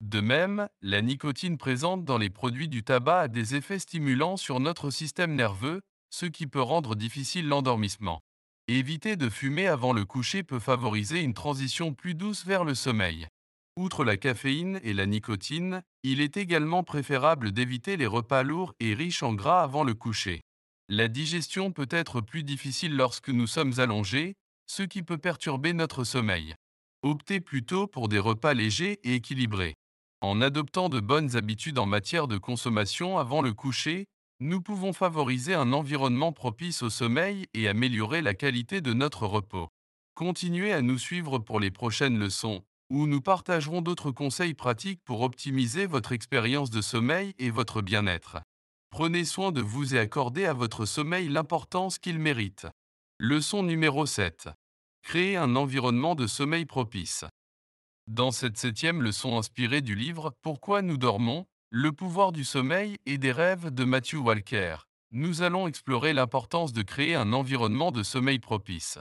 De 0.00 0.20
même, 0.20 0.68
la 0.80 1.02
nicotine 1.02 1.58
présente 1.58 2.04
dans 2.04 2.16
les 2.16 2.30
produits 2.30 2.68
du 2.68 2.84
tabac 2.84 3.22
a 3.22 3.28
des 3.28 3.56
effets 3.56 3.80
stimulants 3.80 4.36
sur 4.36 4.60
notre 4.60 4.90
système 4.90 5.34
nerveux, 5.34 5.80
ce 6.10 6.26
qui 6.26 6.46
peut 6.46 6.62
rendre 6.62 6.94
difficile 6.94 7.48
l'endormissement. 7.48 8.20
Éviter 8.68 9.16
de 9.16 9.28
fumer 9.28 9.66
avant 9.66 9.92
le 9.92 10.04
coucher 10.04 10.44
peut 10.44 10.60
favoriser 10.60 11.20
une 11.20 11.34
transition 11.34 11.94
plus 11.94 12.14
douce 12.14 12.46
vers 12.46 12.62
le 12.62 12.76
sommeil. 12.76 13.26
Outre 13.76 14.04
la 14.04 14.16
caféine 14.16 14.78
et 14.84 14.92
la 14.92 15.06
nicotine, 15.06 15.82
il 16.04 16.20
est 16.20 16.36
également 16.36 16.84
préférable 16.84 17.50
d'éviter 17.50 17.96
les 17.96 18.06
repas 18.06 18.44
lourds 18.44 18.72
et 18.78 18.94
riches 18.94 19.24
en 19.24 19.34
gras 19.34 19.64
avant 19.64 19.82
le 19.82 19.94
coucher. 19.94 20.42
La 20.90 21.08
digestion 21.08 21.72
peut 21.72 21.88
être 21.88 22.20
plus 22.20 22.44
difficile 22.44 22.94
lorsque 22.94 23.30
nous 23.30 23.46
sommes 23.46 23.80
allongés, 23.80 24.34
ce 24.66 24.82
qui 24.82 25.02
peut 25.02 25.16
perturber 25.16 25.72
notre 25.72 26.04
sommeil. 26.04 26.54
Optez 27.02 27.40
plutôt 27.40 27.86
pour 27.86 28.08
des 28.08 28.18
repas 28.18 28.52
légers 28.52 29.00
et 29.02 29.14
équilibrés. 29.14 29.74
En 30.20 30.42
adoptant 30.42 30.90
de 30.90 31.00
bonnes 31.00 31.36
habitudes 31.36 31.78
en 31.78 31.86
matière 31.86 32.28
de 32.28 32.36
consommation 32.36 33.18
avant 33.18 33.40
le 33.40 33.54
coucher, 33.54 34.04
nous 34.40 34.60
pouvons 34.60 34.92
favoriser 34.92 35.54
un 35.54 35.72
environnement 35.72 36.32
propice 36.32 36.82
au 36.82 36.90
sommeil 36.90 37.46
et 37.54 37.66
améliorer 37.66 38.20
la 38.20 38.34
qualité 38.34 38.82
de 38.82 38.92
notre 38.92 39.26
repos. 39.26 39.68
Continuez 40.14 40.74
à 40.74 40.82
nous 40.82 40.98
suivre 40.98 41.38
pour 41.38 41.60
les 41.60 41.70
prochaines 41.70 42.18
leçons, 42.18 42.62
où 42.90 43.06
nous 43.06 43.22
partagerons 43.22 43.80
d'autres 43.80 44.10
conseils 44.10 44.54
pratiques 44.54 45.00
pour 45.04 45.22
optimiser 45.22 45.86
votre 45.86 46.12
expérience 46.12 46.70
de 46.70 46.82
sommeil 46.82 47.32
et 47.38 47.50
votre 47.50 47.80
bien-être. 47.80 48.42
Prenez 48.96 49.24
soin 49.24 49.50
de 49.50 49.60
vous 49.60 49.96
et 49.96 49.98
accordez 49.98 50.44
à 50.44 50.52
votre 50.52 50.86
sommeil 50.86 51.28
l'importance 51.28 51.98
qu'il 51.98 52.20
mérite. 52.20 52.68
Leçon 53.18 53.64
numéro 53.64 54.06
7. 54.06 54.50
Créer 55.02 55.36
un 55.36 55.56
environnement 55.56 56.14
de 56.14 56.28
sommeil 56.28 56.64
propice. 56.64 57.24
Dans 58.06 58.30
cette 58.30 58.56
septième 58.56 59.02
leçon 59.02 59.36
inspirée 59.36 59.80
du 59.80 59.96
livre 59.96 60.32
Pourquoi 60.42 60.80
nous 60.80 60.96
dormons? 60.96 61.44
Le 61.70 61.90
pouvoir 61.90 62.30
du 62.30 62.44
sommeil 62.44 62.96
et 63.04 63.18
des 63.18 63.32
rêves 63.32 63.74
de 63.74 63.82
Matthew 63.82 64.18
Walker, 64.18 64.76
nous 65.10 65.42
allons 65.42 65.66
explorer 65.66 66.12
l'importance 66.12 66.72
de 66.72 66.82
créer 66.82 67.16
un 67.16 67.32
environnement 67.32 67.90
de 67.90 68.04
sommeil 68.04 68.38
propice. 68.38 69.00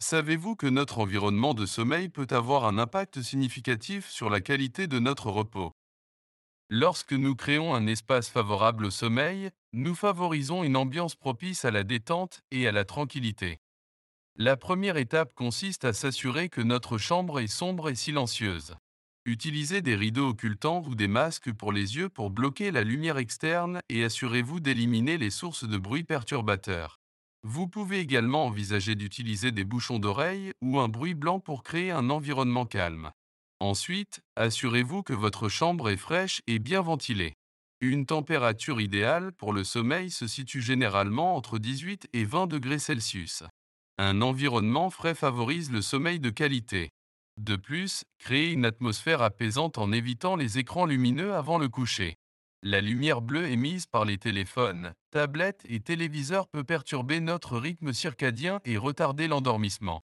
Savez-vous 0.00 0.54
que 0.54 0.66
notre 0.66 0.98
environnement 0.98 1.54
de 1.54 1.64
sommeil 1.64 2.10
peut 2.10 2.28
avoir 2.28 2.66
un 2.66 2.76
impact 2.76 3.22
significatif 3.22 4.06
sur 4.10 4.28
la 4.28 4.42
qualité 4.42 4.86
de 4.86 4.98
notre 4.98 5.30
repos? 5.30 5.72
Lorsque 6.72 7.14
nous 7.14 7.34
créons 7.34 7.74
un 7.74 7.88
espace 7.88 8.28
favorable 8.28 8.84
au 8.84 8.90
sommeil, 8.90 9.50
nous 9.72 9.96
favorisons 9.96 10.62
une 10.62 10.76
ambiance 10.76 11.16
propice 11.16 11.64
à 11.64 11.72
la 11.72 11.82
détente 11.82 12.42
et 12.52 12.68
à 12.68 12.70
la 12.70 12.84
tranquillité. 12.84 13.58
La 14.36 14.56
première 14.56 14.96
étape 14.96 15.34
consiste 15.34 15.84
à 15.84 15.92
s'assurer 15.92 16.48
que 16.48 16.60
notre 16.60 16.96
chambre 16.96 17.40
est 17.40 17.48
sombre 17.48 17.90
et 17.90 17.96
silencieuse. 17.96 18.76
Utilisez 19.24 19.82
des 19.82 19.96
rideaux 19.96 20.28
occultants 20.28 20.84
ou 20.86 20.94
des 20.94 21.08
masques 21.08 21.52
pour 21.52 21.72
les 21.72 21.96
yeux 21.96 22.08
pour 22.08 22.30
bloquer 22.30 22.70
la 22.70 22.84
lumière 22.84 23.18
externe 23.18 23.80
et 23.88 24.04
assurez-vous 24.04 24.60
d'éliminer 24.60 25.18
les 25.18 25.30
sources 25.30 25.64
de 25.64 25.76
bruit 25.76 26.04
perturbateurs. 26.04 27.00
Vous 27.42 27.66
pouvez 27.66 27.98
également 27.98 28.46
envisager 28.46 28.94
d'utiliser 28.94 29.50
des 29.50 29.64
bouchons 29.64 29.98
d'oreille 29.98 30.52
ou 30.62 30.78
un 30.78 30.86
bruit 30.86 31.14
blanc 31.14 31.40
pour 31.40 31.64
créer 31.64 31.90
un 31.90 32.10
environnement 32.10 32.64
calme. 32.64 33.10
Ensuite, 33.60 34.22
assurez-vous 34.36 35.02
que 35.02 35.12
votre 35.12 35.50
chambre 35.50 35.90
est 35.90 35.98
fraîche 35.98 36.40
et 36.46 36.58
bien 36.58 36.80
ventilée. 36.80 37.34
Une 37.82 38.06
température 38.06 38.80
idéale 38.80 39.32
pour 39.32 39.52
le 39.52 39.64
sommeil 39.64 40.10
se 40.10 40.26
situe 40.26 40.62
généralement 40.62 41.36
entre 41.36 41.58
18 41.58 42.08
et 42.14 42.24
20 42.24 42.46
degrés 42.46 42.78
Celsius. 42.78 43.42
Un 43.98 44.22
environnement 44.22 44.88
frais 44.88 45.14
favorise 45.14 45.70
le 45.70 45.82
sommeil 45.82 46.20
de 46.20 46.30
qualité. 46.30 46.88
De 47.36 47.56
plus, 47.56 48.04
créez 48.18 48.52
une 48.52 48.64
atmosphère 48.64 49.20
apaisante 49.20 49.76
en 49.76 49.92
évitant 49.92 50.36
les 50.36 50.58
écrans 50.58 50.86
lumineux 50.86 51.34
avant 51.34 51.58
le 51.58 51.68
coucher. 51.68 52.16
La 52.62 52.80
lumière 52.80 53.20
bleue 53.20 53.46
émise 53.46 53.86
par 53.86 54.06
les 54.06 54.18
téléphones, 54.18 54.92
tablettes 55.10 55.64
et 55.68 55.80
téléviseurs 55.80 56.48
peut 56.48 56.64
perturber 56.64 57.20
notre 57.20 57.58
rythme 57.58 57.92
circadien 57.92 58.60
et 58.64 58.76
retarder 58.76 59.28
l'endormissement. 59.28 60.02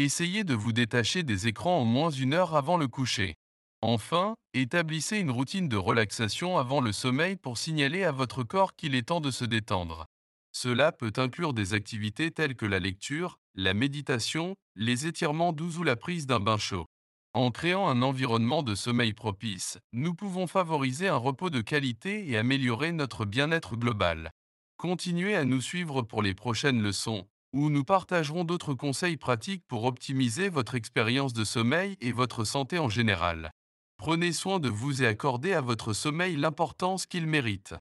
Essayez 0.00 0.44
de 0.44 0.54
vous 0.54 0.72
détacher 0.72 1.24
des 1.24 1.48
écrans 1.48 1.80
au 1.80 1.84
moins 1.84 2.10
une 2.10 2.32
heure 2.32 2.54
avant 2.54 2.76
le 2.76 2.86
coucher. 2.86 3.34
Enfin, 3.82 4.36
établissez 4.54 5.18
une 5.18 5.32
routine 5.32 5.68
de 5.68 5.76
relaxation 5.76 6.56
avant 6.56 6.80
le 6.80 6.92
sommeil 6.92 7.34
pour 7.34 7.58
signaler 7.58 8.04
à 8.04 8.12
votre 8.12 8.44
corps 8.44 8.76
qu'il 8.76 8.94
est 8.94 9.08
temps 9.08 9.20
de 9.20 9.32
se 9.32 9.44
détendre. 9.44 10.06
Cela 10.52 10.92
peut 10.92 11.12
inclure 11.16 11.52
des 11.52 11.74
activités 11.74 12.30
telles 12.30 12.54
que 12.54 12.64
la 12.64 12.78
lecture, 12.78 13.40
la 13.56 13.74
méditation, 13.74 14.54
les 14.76 15.08
étirements 15.08 15.52
doux 15.52 15.78
ou 15.78 15.82
la 15.82 15.96
prise 15.96 16.28
d'un 16.28 16.38
bain 16.38 16.58
chaud. 16.58 16.86
En 17.34 17.50
créant 17.50 17.88
un 17.88 18.00
environnement 18.02 18.62
de 18.62 18.76
sommeil 18.76 19.14
propice, 19.14 19.78
nous 19.92 20.14
pouvons 20.14 20.46
favoriser 20.46 21.08
un 21.08 21.16
repos 21.16 21.50
de 21.50 21.60
qualité 21.60 22.30
et 22.30 22.38
améliorer 22.38 22.92
notre 22.92 23.24
bien-être 23.24 23.74
global. 23.74 24.30
Continuez 24.76 25.34
à 25.34 25.44
nous 25.44 25.60
suivre 25.60 26.02
pour 26.02 26.22
les 26.22 26.34
prochaines 26.34 26.80
leçons 26.80 27.26
où 27.52 27.70
nous 27.70 27.84
partagerons 27.84 28.44
d'autres 28.44 28.74
conseils 28.74 29.16
pratiques 29.16 29.64
pour 29.68 29.84
optimiser 29.84 30.48
votre 30.48 30.74
expérience 30.74 31.32
de 31.32 31.44
sommeil 31.44 31.96
et 32.00 32.12
votre 32.12 32.44
santé 32.44 32.78
en 32.78 32.88
général. 32.88 33.50
Prenez 33.96 34.32
soin 34.32 34.60
de 34.60 34.68
vous 34.68 35.02
et 35.02 35.06
accordez 35.06 35.54
à 35.54 35.60
votre 35.60 35.92
sommeil 35.92 36.36
l'importance 36.36 37.06
qu'il 37.06 37.26
mérite. 37.26 37.74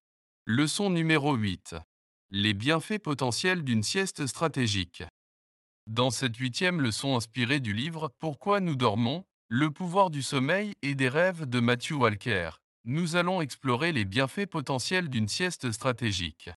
Leçon 0.45 0.89
numéro 0.89 1.35
8. 1.35 1.75
Les 2.31 2.53
bienfaits 2.53 2.99
potentiels 2.99 3.63
d'une 3.63 3.83
sieste 3.83 4.25
stratégique. 4.27 5.03
Dans 5.87 6.09
cette 6.09 6.35
huitième 6.37 6.81
leçon 6.81 7.15
inspirée 7.15 7.59
du 7.59 7.73
livre 7.73 8.11
Pourquoi 8.19 8.59
nous 8.59 8.75
dormons? 8.75 9.25
Le 9.49 9.71
pouvoir 9.71 10.09
du 10.09 10.21
sommeil 10.21 10.73
et 10.81 10.95
des 10.95 11.07
rêves 11.07 11.45
de 11.45 11.61
Matthew 11.61 11.93
Walker, 11.93 12.49
nous 12.83 13.15
allons 13.15 13.39
explorer 13.39 13.93
les 13.93 14.03
bienfaits 14.03 14.45
potentiels 14.45 15.07
d'une 15.07 15.29
sieste 15.29 15.71
stratégique. 15.71 16.49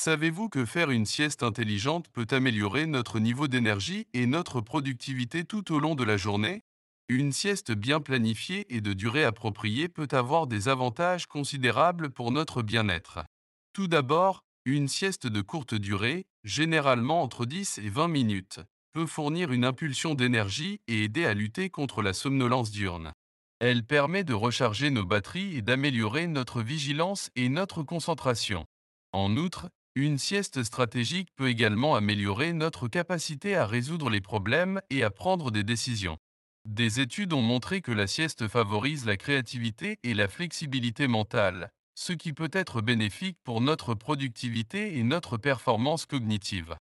Savez-vous 0.00 0.48
que 0.48 0.64
faire 0.64 0.92
une 0.92 1.06
sieste 1.06 1.42
intelligente 1.42 2.06
peut 2.12 2.28
améliorer 2.30 2.86
notre 2.86 3.18
niveau 3.18 3.48
d'énergie 3.48 4.06
et 4.14 4.26
notre 4.26 4.60
productivité 4.60 5.44
tout 5.44 5.74
au 5.74 5.80
long 5.80 5.96
de 5.96 6.04
la 6.04 6.16
journée? 6.16 6.62
Une 7.08 7.32
sieste 7.32 7.72
bien 7.72 8.00
planifiée 8.00 8.72
et 8.72 8.80
de 8.80 8.92
durée 8.92 9.24
appropriée 9.24 9.88
peut 9.88 10.06
avoir 10.12 10.46
des 10.46 10.68
avantages 10.68 11.26
considérables 11.26 12.10
pour 12.10 12.30
notre 12.30 12.62
bien-être. 12.62 13.24
Tout 13.72 13.88
d'abord, 13.88 14.44
une 14.64 14.86
sieste 14.86 15.26
de 15.26 15.40
courte 15.40 15.74
durée, 15.74 16.26
généralement 16.44 17.20
entre 17.20 17.44
10 17.44 17.78
et 17.78 17.90
20 17.90 18.06
minutes, 18.06 18.60
peut 18.92 19.06
fournir 19.06 19.50
une 19.50 19.64
impulsion 19.64 20.14
d'énergie 20.14 20.80
et 20.86 21.02
aider 21.02 21.24
à 21.24 21.34
lutter 21.34 21.70
contre 21.70 22.02
la 22.02 22.12
somnolence 22.12 22.70
diurne. 22.70 23.14
Elle 23.58 23.84
permet 23.84 24.22
de 24.22 24.34
recharger 24.34 24.90
nos 24.90 25.04
batteries 25.04 25.56
et 25.56 25.62
d'améliorer 25.62 26.28
notre 26.28 26.62
vigilance 26.62 27.32
et 27.34 27.48
notre 27.48 27.82
concentration. 27.82 28.64
En 29.12 29.36
outre, 29.36 29.70
une 29.98 30.18
sieste 30.18 30.62
stratégique 30.62 31.30
peut 31.34 31.48
également 31.48 31.96
améliorer 31.96 32.52
notre 32.52 32.86
capacité 32.86 33.56
à 33.56 33.66
résoudre 33.66 34.10
les 34.10 34.20
problèmes 34.20 34.80
et 34.90 35.02
à 35.02 35.10
prendre 35.10 35.50
des 35.50 35.64
décisions. 35.64 36.18
Des 36.64 37.00
études 37.00 37.32
ont 37.32 37.42
montré 37.42 37.80
que 37.80 37.90
la 37.90 38.06
sieste 38.06 38.46
favorise 38.46 39.06
la 39.06 39.16
créativité 39.16 39.98
et 40.04 40.14
la 40.14 40.28
flexibilité 40.28 41.08
mentale, 41.08 41.72
ce 41.96 42.12
qui 42.12 42.32
peut 42.32 42.50
être 42.52 42.80
bénéfique 42.80 43.38
pour 43.42 43.60
notre 43.60 43.94
productivité 43.94 44.98
et 44.98 45.02
notre 45.02 45.36
performance 45.36 46.06
cognitive. 46.06 46.76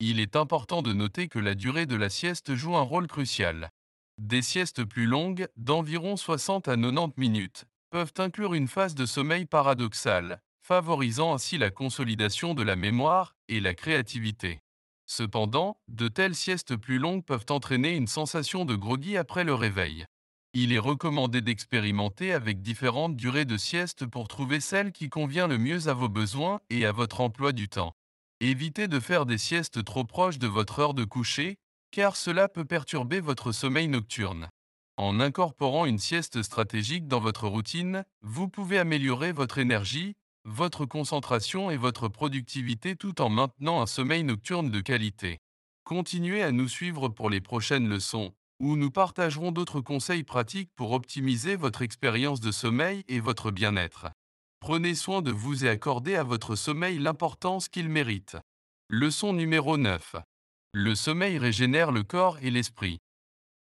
Il 0.00 0.18
est 0.18 0.34
important 0.34 0.80
de 0.80 0.94
noter 0.94 1.28
que 1.28 1.38
la 1.38 1.54
durée 1.54 1.84
de 1.84 1.96
la 1.96 2.08
sieste 2.08 2.54
joue 2.54 2.76
un 2.76 2.82
rôle 2.82 3.06
crucial. 3.06 3.70
Des 4.16 4.40
siestes 4.40 4.84
plus 4.84 5.06
longues, 5.06 5.46
d'environ 5.56 6.16
60 6.16 6.68
à 6.68 6.76
90 6.76 7.12
minutes, 7.18 7.66
peuvent 7.90 8.14
inclure 8.16 8.54
une 8.54 8.68
phase 8.68 8.94
de 8.94 9.04
sommeil 9.04 9.44
paradoxal, 9.44 10.40
favorisant 10.62 11.34
ainsi 11.34 11.58
la 11.58 11.70
consolidation 11.70 12.54
de 12.54 12.62
la 12.62 12.76
mémoire 12.76 13.34
et 13.48 13.60
la 13.60 13.74
créativité. 13.74 14.60
Cependant, 15.06 15.76
de 15.88 16.08
telles 16.08 16.36
siestes 16.36 16.76
plus 16.76 16.98
longues 16.98 17.24
peuvent 17.24 17.46
entraîner 17.50 17.96
une 17.96 18.06
sensation 18.06 18.64
de 18.64 18.76
groggy 18.76 19.16
après 19.16 19.44
le 19.44 19.54
réveil. 19.54 20.06
Il 20.54 20.72
est 20.72 20.78
recommandé 20.78 21.40
d'expérimenter 21.40 22.32
avec 22.32 22.62
différentes 22.62 23.16
durées 23.16 23.44
de 23.44 23.56
sieste 23.56 24.06
pour 24.06 24.28
trouver 24.28 24.60
celle 24.60 24.92
qui 24.92 25.08
convient 25.08 25.48
le 25.48 25.58
mieux 25.58 25.88
à 25.88 25.94
vos 25.94 26.08
besoins 26.08 26.60
et 26.70 26.86
à 26.86 26.92
votre 26.92 27.20
emploi 27.20 27.52
du 27.52 27.68
temps. 27.68 27.94
Évitez 28.40 28.86
de 28.86 29.00
faire 29.00 29.26
des 29.26 29.38
siestes 29.38 29.84
trop 29.84 30.04
proches 30.04 30.38
de 30.38 30.46
votre 30.46 30.78
heure 30.78 30.94
de 30.94 31.04
coucher, 31.04 31.56
car 31.90 32.16
cela 32.16 32.48
peut 32.48 32.64
perturber 32.64 33.20
votre 33.20 33.52
sommeil 33.52 33.88
nocturne. 33.88 34.48
En 34.96 35.20
incorporant 35.20 35.86
une 35.86 35.98
sieste 35.98 36.42
stratégique 36.42 37.08
dans 37.08 37.20
votre 37.20 37.48
routine, 37.48 38.04
vous 38.20 38.48
pouvez 38.48 38.78
améliorer 38.78 39.32
votre 39.32 39.58
énergie, 39.58 40.14
votre 40.44 40.86
concentration 40.86 41.70
et 41.70 41.76
votre 41.76 42.08
productivité 42.08 42.96
tout 42.96 43.20
en 43.20 43.28
maintenant 43.28 43.80
un 43.80 43.86
sommeil 43.86 44.24
nocturne 44.24 44.70
de 44.70 44.80
qualité. 44.80 45.38
Continuez 45.84 46.42
à 46.42 46.52
nous 46.52 46.68
suivre 46.68 47.08
pour 47.08 47.30
les 47.30 47.40
prochaines 47.40 47.88
leçons, 47.88 48.34
où 48.60 48.76
nous 48.76 48.90
partagerons 48.90 49.52
d'autres 49.52 49.80
conseils 49.80 50.24
pratiques 50.24 50.70
pour 50.76 50.92
optimiser 50.92 51.56
votre 51.56 51.82
expérience 51.82 52.40
de 52.40 52.50
sommeil 52.50 53.04
et 53.08 53.20
votre 53.20 53.50
bien-être. 53.50 54.08
Prenez 54.60 54.94
soin 54.94 55.22
de 55.22 55.32
vous 55.32 55.64
et 55.64 55.68
accordez 55.68 56.14
à 56.14 56.22
votre 56.22 56.54
sommeil 56.54 56.98
l'importance 56.98 57.68
qu'il 57.68 57.88
mérite. 57.88 58.36
Leçon 58.88 59.32
numéro 59.32 59.76
9. 59.76 60.16
Le 60.74 60.94
sommeil 60.94 61.38
régénère 61.38 61.92
le 61.92 62.02
corps 62.02 62.38
et 62.42 62.50
l'esprit. 62.50 62.98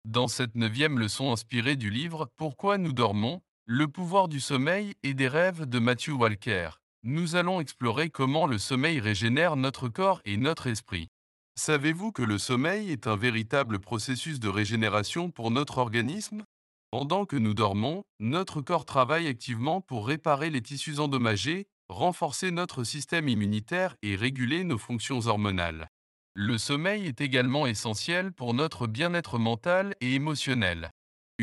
Dans 0.04 0.28
cette 0.28 0.54
neuvième 0.54 0.98
leçon 0.98 1.30
inspirée 1.30 1.76
du 1.76 1.90
livre 1.90 2.28
Pourquoi 2.36 2.78
nous 2.78 2.92
dormons? 2.92 3.40
Le 3.66 3.86
pouvoir 3.86 4.28
du 4.28 4.40
sommeil 4.40 4.94
et 5.02 5.14
des 5.14 5.28
rêves 5.28 5.64
de 5.64 5.78
Matthew 5.78 6.10
Walker, 6.10 6.70
nous 7.02 7.36
allons 7.36 7.60
explorer 7.60 8.10
comment 8.10 8.46
le 8.46 8.58
sommeil 8.58 9.00
régénère 9.00 9.56
notre 9.56 9.88
corps 9.88 10.20
et 10.24 10.36
notre 10.36 10.66
esprit. 10.66 11.08
Savez-vous 11.56 12.12
que 12.12 12.22
le 12.22 12.38
sommeil 12.38 12.90
est 12.90 13.06
un 13.06 13.16
véritable 13.16 13.78
processus 13.78 14.40
de 14.40 14.48
régénération 14.48 15.30
pour 15.30 15.50
notre 15.50 15.78
organisme? 15.78 16.42
Pendant 16.90 17.26
que 17.26 17.36
nous 17.36 17.54
dormons, 17.54 18.02
notre 18.18 18.60
corps 18.60 18.84
travaille 18.84 19.28
activement 19.28 19.80
pour 19.80 20.06
réparer 20.08 20.50
les 20.50 20.62
tissus 20.62 20.98
endommagés, 20.98 21.68
renforcer 21.88 22.50
notre 22.50 22.82
système 22.82 23.28
immunitaire 23.28 23.94
et 24.02 24.16
réguler 24.16 24.64
nos 24.64 24.78
fonctions 24.78 25.20
hormonales. 25.26 25.88
Le 26.34 26.58
sommeil 26.58 27.06
est 27.06 27.20
également 27.20 27.66
essentiel 27.66 28.32
pour 28.32 28.54
notre 28.54 28.86
bien-être 28.86 29.38
mental 29.38 29.94
et 30.00 30.14
émotionnel. 30.14 30.90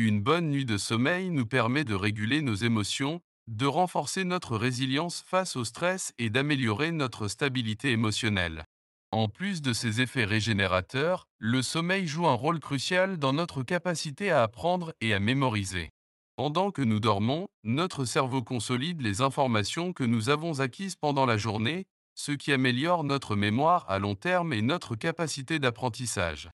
Une 0.00 0.20
bonne 0.20 0.50
nuit 0.50 0.64
de 0.64 0.78
sommeil 0.78 1.28
nous 1.28 1.44
permet 1.44 1.82
de 1.82 1.96
réguler 1.96 2.40
nos 2.40 2.54
émotions, 2.54 3.20
de 3.48 3.66
renforcer 3.66 4.22
notre 4.22 4.56
résilience 4.56 5.24
face 5.26 5.56
au 5.56 5.64
stress 5.64 6.12
et 6.18 6.30
d'améliorer 6.30 6.92
notre 6.92 7.26
stabilité 7.26 7.90
émotionnelle. 7.90 8.64
En 9.10 9.28
plus 9.28 9.60
de 9.60 9.72
ses 9.72 10.00
effets 10.00 10.24
régénérateurs, 10.24 11.26
le 11.40 11.62
sommeil 11.62 12.06
joue 12.06 12.28
un 12.28 12.34
rôle 12.34 12.60
crucial 12.60 13.18
dans 13.18 13.32
notre 13.32 13.64
capacité 13.64 14.30
à 14.30 14.44
apprendre 14.44 14.94
et 15.00 15.14
à 15.14 15.18
mémoriser. 15.18 15.90
Pendant 16.36 16.70
que 16.70 16.82
nous 16.82 17.00
dormons, 17.00 17.48
notre 17.64 18.04
cerveau 18.04 18.40
consolide 18.40 19.02
les 19.02 19.20
informations 19.20 19.92
que 19.92 20.04
nous 20.04 20.28
avons 20.28 20.60
acquises 20.60 20.94
pendant 20.94 21.26
la 21.26 21.38
journée, 21.38 21.86
ce 22.14 22.30
qui 22.30 22.52
améliore 22.52 23.02
notre 23.02 23.34
mémoire 23.34 23.84
à 23.88 23.98
long 23.98 24.14
terme 24.14 24.52
et 24.52 24.62
notre 24.62 24.94
capacité 24.94 25.58
d'apprentissage. 25.58 26.50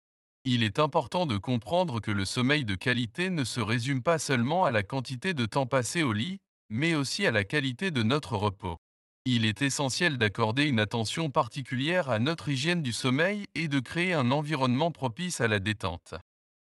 Il 0.47 0.63
est 0.63 0.79
important 0.79 1.25
de 1.25 1.39
comprendre 1.39 2.01
que 2.01 2.11
le 2.11 2.27
sommeil 2.27 2.67
de 2.67 2.75
qualité 2.75 3.31
ne 3.31 3.45
se 3.45 3.61
résume 3.61 4.03
pas 4.03 4.19
seulement 4.19 4.67
à 4.67 4.71
la 4.71 4.83
quantité 4.83 5.33
de 5.33 5.47
temps 5.47 5.65
passé 5.65 6.03
au 6.03 6.13
lit, 6.13 6.39
mais 6.69 6.95
aussi 6.95 7.27
à 7.27 7.31
la 7.31 7.45
qualité 7.45 7.91
de 7.91 8.03
notre 8.03 8.37
repos. 8.37 8.77
Il 9.25 9.47
est 9.47 9.63
essentiel 9.63 10.19
d'accorder 10.19 10.65
une 10.65 10.81
attention 10.81 11.31
particulière 11.31 12.11
à 12.11 12.19
notre 12.19 12.51
hygiène 12.51 12.83
du 12.83 12.93
sommeil 12.93 13.47
et 13.55 13.69
de 13.69 13.81
créer 13.81 14.13
un 14.13 14.31
environnement 14.31 14.91
propice 14.91 15.41
à 15.41 15.49
la 15.49 15.61
détente. 15.61 16.15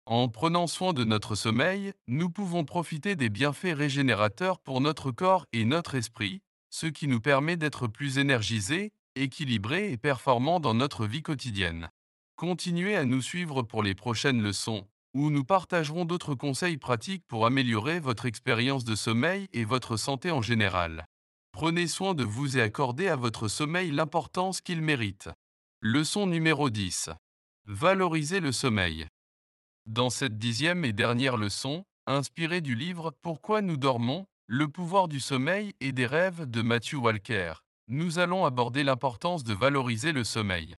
En 0.06 0.30
prenant 0.30 0.68
soin 0.68 0.94
de 0.94 1.04
notre 1.04 1.34
sommeil, 1.34 1.92
nous 2.08 2.30
pouvons 2.30 2.66
profiter 2.66 3.16
des 3.16 3.30
bienfaits 3.30 3.74
régénérateurs 3.76 4.60
pour 4.60 4.82
notre 4.82 5.10
corps 5.10 5.48
et 5.54 5.66
notre 5.66 5.96
esprit, 5.96 6.42
ce 6.70 6.86
qui 6.86 7.08
nous 7.08 7.20
permet 7.20 7.58
d'être 7.58 7.88
plus 7.88 8.20
énergisés, 8.20 8.92
équilibrés 9.16 9.92
et 9.92 9.98
performants 9.98 10.60
dans 10.60 10.76
notre 10.76 11.08
vie 11.08 11.24
quotidienne. 11.24 11.90
Continuez 12.42 12.96
à 12.96 13.06
nous 13.06 13.22
suivre 13.22 13.62
pour 13.62 13.84
les 13.84 13.94
prochaines 13.94 14.42
leçons, 14.42 14.88
où 15.14 15.30
nous 15.30 15.44
partagerons 15.44 16.06
d'autres 16.06 16.34
conseils 16.34 16.78
pratiques 16.78 17.24
pour 17.28 17.46
améliorer 17.46 18.00
votre 18.00 18.26
expérience 18.26 18.84
de 18.84 18.96
sommeil 18.96 19.48
et 19.54 19.64
votre 19.64 19.96
santé 19.96 20.32
en 20.32 20.42
général. 20.42 21.06
Prenez 21.52 21.86
soin 21.86 22.16
de 22.16 22.24
vous 22.24 22.58
et 22.58 22.62
accordez 22.64 23.10
à 23.10 23.16
votre 23.16 23.48
sommeil 23.48 23.92
l'importance 23.92 24.60
qu'il 24.60 24.82
mérite. 24.82 25.30
Leçon 25.82 26.26
numéro 26.26 26.72
10. 26.72 27.12
Valorisez 27.68 28.40
le 28.40 28.52
sommeil. 28.52 29.06
Dans 29.86 30.10
cette 30.10 30.40
dixième 30.40 30.84
et 30.84 30.94
dernière 30.94 31.38
leçon, 31.38 31.86
inspirée 32.08 32.62
du 32.62 32.74
livre 32.74 33.14
Pourquoi 33.22 33.62
nous 33.62 33.78
dormons, 33.78 34.26
le 34.48 34.68
pouvoir 34.68 35.08
du 35.08 35.20
sommeil 35.20 35.76
et 35.80 35.92
des 35.92 36.08
rêves 36.08 36.50
de 36.50 36.64
Matthew 36.64 36.96
Walker, 36.96 37.54
nous 37.88 38.18
allons 38.18 38.46
aborder 38.46 38.84
l'importance 38.84 39.44
de 39.44 39.54
valoriser 39.54 40.12
le 40.12 40.24
sommeil. 40.24 40.74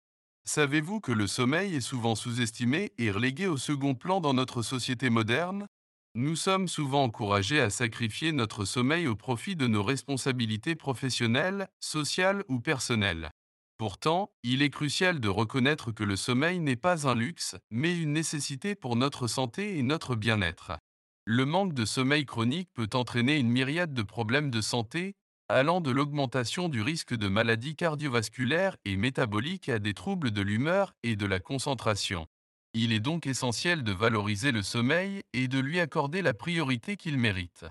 Savez-vous 0.45 0.99
que 1.01 1.13
le 1.13 1.29
sommeil 1.29 1.77
est 1.77 1.81
souvent 1.81 2.17
sous-estimé 2.17 2.93
et 2.99 3.13
relégué 3.13 3.47
au 3.47 3.57
second 3.57 3.95
plan 3.95 4.21
dans 4.21 4.35
notre 4.35 4.63
société 4.63 5.09
moderne? 5.09 5.69
Nous 6.17 6.35
sommes 6.35 6.67
souvent 6.67 7.05
encouragés 7.05 7.61
à 7.61 7.71
sacrifier 7.71 8.33
notre 8.33 8.65
sommeil 8.65 9.07
au 9.07 9.15
profit 9.15 9.55
de 9.55 9.69
nos 9.69 9.85
responsabilités 9.85 10.75
professionnelles, 10.75 11.69
sociales 11.79 12.45
ou 12.49 12.59
personnelles. 12.59 13.31
Pourtant, 13.79 14.33
il 14.43 14.63
est 14.63 14.71
crucial 14.71 15.21
de 15.21 15.29
reconnaître 15.29 15.93
que 15.93 16.05
le 16.05 16.17
sommeil 16.17 16.59
n'est 16.59 16.77
pas 16.77 17.09
un 17.09 17.15
luxe, 17.15 17.57
mais 17.71 17.97
une 17.97 18.13
nécessité 18.13 18.75
pour 18.75 18.97
notre 18.97 19.29
santé 19.29 19.79
et 19.79 19.83
notre 19.83 20.17
bien-être. 20.17 20.73
Le 21.25 21.47
manque 21.47 21.73
de 21.73 21.85
sommeil 21.85 22.27
chronique 22.27 22.69
peut 22.75 22.91
entraîner 22.95 23.39
une 23.39 23.49
myriade 23.49 23.95
de 23.95 24.03
problèmes 24.03 24.51
de 24.51 24.61
santé, 24.61 25.15
allant 25.53 25.81
de 25.81 25.91
l'augmentation 25.91 26.69
du 26.69 26.83
risque 26.83 27.15
de 27.15 27.29
maladies 27.29 27.77
cardiovasculaires 27.77 28.77
et 28.85 28.97
métaboliques 28.97 29.69
à 29.69 29.79
des 29.79 29.95
troubles 29.95 30.31
de 30.31 30.41
l'humeur 30.41 30.95
et 31.03 31.15
de 31.15 31.27
la 31.27 31.41
concentration. 31.41 32.27
Il 32.75 32.93
est 32.93 33.01
donc 33.01 33.27
essentiel 33.27 33.85
de 33.85 33.93
valoriser 33.93 34.51
le 34.51 34.63
sommeil 34.63 35.23
et 35.35 35.49
de 35.49 35.59
lui 35.59 35.79
accorder 35.79 36.23
la 36.23 36.33
priorité 36.33 36.97
qu'il 36.97 37.19
mérite. 37.19 37.67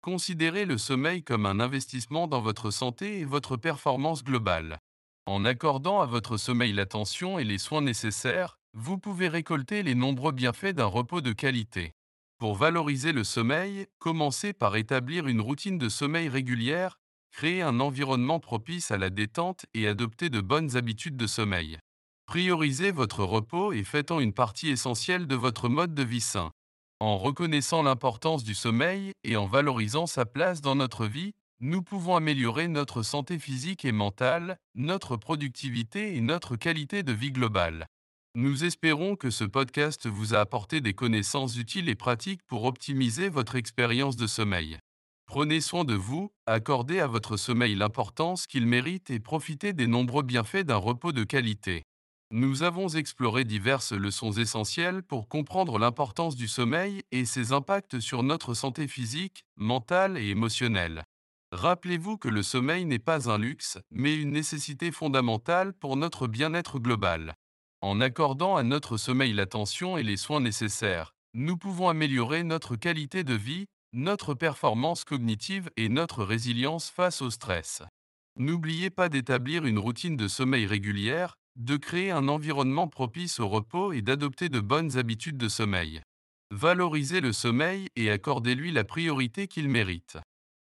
Considérez 0.00 0.64
le 0.64 0.78
sommeil 0.78 1.22
comme 1.22 1.44
un 1.44 1.60
investissement 1.60 2.26
dans 2.26 2.40
votre 2.40 2.70
santé 2.70 3.20
et 3.20 3.24
votre 3.24 3.56
performance 3.56 4.24
globale. 4.24 4.78
En 5.26 5.44
accordant 5.44 6.00
à 6.00 6.06
votre 6.06 6.38
sommeil 6.38 6.72
l'attention 6.72 7.38
et 7.38 7.44
les 7.44 7.58
soins 7.58 7.82
nécessaires, 7.82 8.58
vous 8.72 8.96
pouvez 8.96 9.28
récolter 9.28 9.82
les 9.82 9.94
nombreux 9.94 10.32
bienfaits 10.32 10.74
d'un 10.74 10.86
repos 10.86 11.20
de 11.20 11.32
qualité. 11.32 11.92
Pour 12.38 12.54
valoriser 12.54 13.12
le 13.12 13.24
sommeil, 13.24 13.86
commencez 13.98 14.52
par 14.52 14.76
établir 14.76 15.26
une 15.26 15.40
routine 15.40 15.78
de 15.78 15.88
sommeil 15.88 16.28
régulière, 16.28 16.98
créer 17.32 17.62
un 17.62 17.80
environnement 17.80 18.40
propice 18.40 18.90
à 18.90 18.98
la 18.98 19.10
détente 19.10 19.66
et 19.74 19.86
adopter 19.86 20.30
de 20.30 20.40
bonnes 20.40 20.76
habitudes 20.76 21.16
de 21.16 21.26
sommeil. 21.26 21.78
Priorisez 22.26 22.90
votre 22.90 23.24
repos 23.24 23.72
et 23.72 23.84
faites-en 23.84 24.20
une 24.20 24.32
partie 24.32 24.68
essentielle 24.70 25.26
de 25.26 25.36
votre 25.36 25.68
mode 25.68 25.94
de 25.94 26.02
vie 26.02 26.20
sain. 26.20 26.50
En 26.98 27.18
reconnaissant 27.18 27.82
l'importance 27.82 28.42
du 28.42 28.54
sommeil 28.54 29.12
et 29.22 29.36
en 29.36 29.46
valorisant 29.46 30.06
sa 30.06 30.24
place 30.24 30.60
dans 30.60 30.74
notre 30.74 31.06
vie, 31.06 31.34
nous 31.60 31.82
pouvons 31.82 32.16
améliorer 32.16 32.68
notre 32.68 33.02
santé 33.02 33.38
physique 33.38 33.84
et 33.84 33.92
mentale, 33.92 34.58
notre 34.74 35.16
productivité 35.16 36.16
et 36.16 36.20
notre 36.20 36.56
qualité 36.56 37.02
de 37.02 37.12
vie 37.12 37.32
globale. 37.32 37.86
Nous 38.34 38.64
espérons 38.64 39.16
que 39.16 39.30
ce 39.30 39.44
podcast 39.44 40.06
vous 40.06 40.34
a 40.34 40.40
apporté 40.40 40.82
des 40.82 40.92
connaissances 40.92 41.56
utiles 41.56 41.88
et 41.88 41.94
pratiques 41.94 42.42
pour 42.46 42.64
optimiser 42.64 43.30
votre 43.30 43.56
expérience 43.56 44.16
de 44.16 44.26
sommeil. 44.26 44.78
Prenez 45.26 45.60
soin 45.60 45.84
de 45.84 45.94
vous, 45.94 46.30
accordez 46.46 47.00
à 47.00 47.08
votre 47.08 47.36
sommeil 47.36 47.74
l'importance 47.74 48.46
qu'il 48.46 48.64
mérite 48.64 49.10
et 49.10 49.18
profitez 49.18 49.72
des 49.72 49.88
nombreux 49.88 50.22
bienfaits 50.22 50.64
d'un 50.64 50.76
repos 50.76 51.12
de 51.12 51.24
qualité. 51.24 51.82
Nous 52.30 52.62
avons 52.62 52.88
exploré 52.88 53.44
diverses 53.44 53.92
leçons 53.92 54.32
essentielles 54.32 55.02
pour 55.02 55.28
comprendre 55.28 55.78
l'importance 55.78 56.36
du 56.36 56.48
sommeil 56.48 57.02
et 57.10 57.24
ses 57.24 57.52
impacts 57.52 58.00
sur 58.00 58.22
notre 58.22 58.54
santé 58.54 58.88
physique, 58.88 59.44
mentale 59.56 60.16
et 60.16 60.28
émotionnelle. 60.28 61.04
Rappelez-vous 61.52 62.18
que 62.18 62.28
le 62.28 62.42
sommeil 62.42 62.84
n'est 62.84 62.98
pas 62.98 63.30
un 63.30 63.38
luxe, 63.38 63.78
mais 63.90 64.16
une 64.16 64.30
nécessité 64.30 64.90
fondamentale 64.90 65.72
pour 65.72 65.96
notre 65.96 66.28
bien-être 66.28 66.78
global. 66.78 67.34
En 67.80 68.00
accordant 68.00 68.56
à 68.56 68.62
notre 68.62 68.96
sommeil 68.96 69.32
l'attention 69.32 69.96
et 69.96 70.02
les 70.02 70.16
soins 70.16 70.40
nécessaires, 70.40 71.14
nous 71.34 71.56
pouvons 71.56 71.88
améliorer 71.88 72.42
notre 72.42 72.76
qualité 72.76 73.22
de 73.22 73.34
vie, 73.34 73.66
notre 73.96 74.34
performance 74.34 75.04
cognitive 75.04 75.70
et 75.78 75.88
notre 75.88 76.22
résilience 76.22 76.90
face 76.90 77.22
au 77.22 77.30
stress. 77.30 77.82
N'oubliez 78.38 78.90
pas 78.90 79.08
d'établir 79.08 79.64
une 79.64 79.78
routine 79.78 80.18
de 80.18 80.28
sommeil 80.28 80.66
régulière, 80.66 81.36
de 81.56 81.78
créer 81.78 82.10
un 82.10 82.28
environnement 82.28 82.88
propice 82.88 83.40
au 83.40 83.48
repos 83.48 83.92
et 83.92 84.02
d'adopter 84.02 84.50
de 84.50 84.60
bonnes 84.60 84.98
habitudes 84.98 85.38
de 85.38 85.48
sommeil. 85.48 86.02
Valorisez 86.50 87.22
le 87.22 87.32
sommeil 87.32 87.88
et 87.96 88.10
accordez-lui 88.10 88.70
la 88.70 88.84
priorité 88.84 89.48
qu'il 89.48 89.70
mérite. 89.70 90.18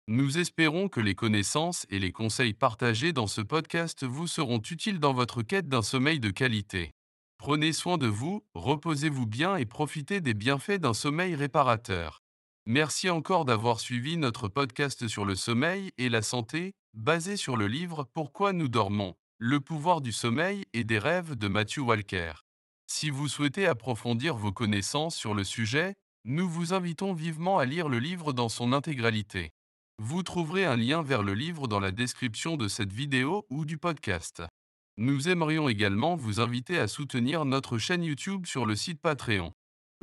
Nous 0.07 0.37
espérons 0.37 0.87
que 0.87 0.99
les 0.99 1.15
connaissances 1.15 1.87
et 1.89 1.97
les 1.97 2.11
conseils 2.11 2.53
partagés 2.53 3.13
dans 3.13 3.25
ce 3.25 3.41
podcast 3.41 4.03
vous 4.03 4.27
seront 4.27 4.61
utiles 4.61 4.99
dans 4.99 5.13
votre 5.13 5.41
quête 5.41 5.67
d'un 5.67 5.81
sommeil 5.81 6.19
de 6.19 6.29
qualité. 6.29 6.91
Prenez 7.39 7.73
soin 7.73 7.97
de 7.97 8.07
vous, 8.07 8.45
reposez-vous 8.53 9.25
bien 9.25 9.55
et 9.55 9.65
profitez 9.65 10.21
des 10.21 10.35
bienfaits 10.35 10.79
d'un 10.79 10.93
sommeil 10.93 11.33
réparateur. 11.33 12.22
Merci 12.65 13.09
encore 13.09 13.43
d'avoir 13.43 13.81
suivi 13.81 14.15
notre 14.15 14.47
podcast 14.47 15.09
sur 15.09 15.25
le 15.25 15.35
sommeil 15.35 15.91
et 15.97 16.07
la 16.07 16.21
santé, 16.21 16.75
basé 16.93 17.35
sur 17.35 17.57
le 17.57 17.67
livre 17.67 18.07
Pourquoi 18.13 18.53
nous 18.53 18.69
dormons, 18.69 19.15
le 19.37 19.59
pouvoir 19.59 19.99
du 19.99 20.13
sommeil 20.13 20.63
et 20.71 20.85
des 20.85 20.97
rêves 20.97 21.35
de 21.35 21.49
Matthew 21.49 21.79
Walker. 21.79 22.31
Si 22.87 23.09
vous 23.09 23.27
souhaitez 23.27 23.67
approfondir 23.67 24.37
vos 24.37 24.53
connaissances 24.53 25.17
sur 25.17 25.33
le 25.33 25.43
sujet, 25.43 25.95
nous 26.23 26.47
vous 26.47 26.73
invitons 26.73 27.13
vivement 27.13 27.59
à 27.59 27.65
lire 27.65 27.89
le 27.89 27.99
livre 27.99 28.31
dans 28.31 28.47
son 28.47 28.71
intégralité. 28.71 29.51
Vous 29.99 30.23
trouverez 30.23 30.63
un 30.63 30.77
lien 30.77 31.01
vers 31.01 31.21
le 31.21 31.33
livre 31.33 31.67
dans 31.67 31.81
la 31.81 31.91
description 31.91 32.55
de 32.55 32.69
cette 32.69 32.93
vidéo 32.93 33.45
ou 33.49 33.65
du 33.65 33.77
podcast. 33.77 34.41
Nous 34.95 35.27
aimerions 35.27 35.67
également 35.67 36.15
vous 36.15 36.39
inviter 36.39 36.79
à 36.79 36.87
soutenir 36.87 37.43
notre 37.43 37.77
chaîne 37.77 38.05
YouTube 38.05 38.45
sur 38.45 38.65
le 38.65 38.77
site 38.77 39.01
Patreon. 39.01 39.51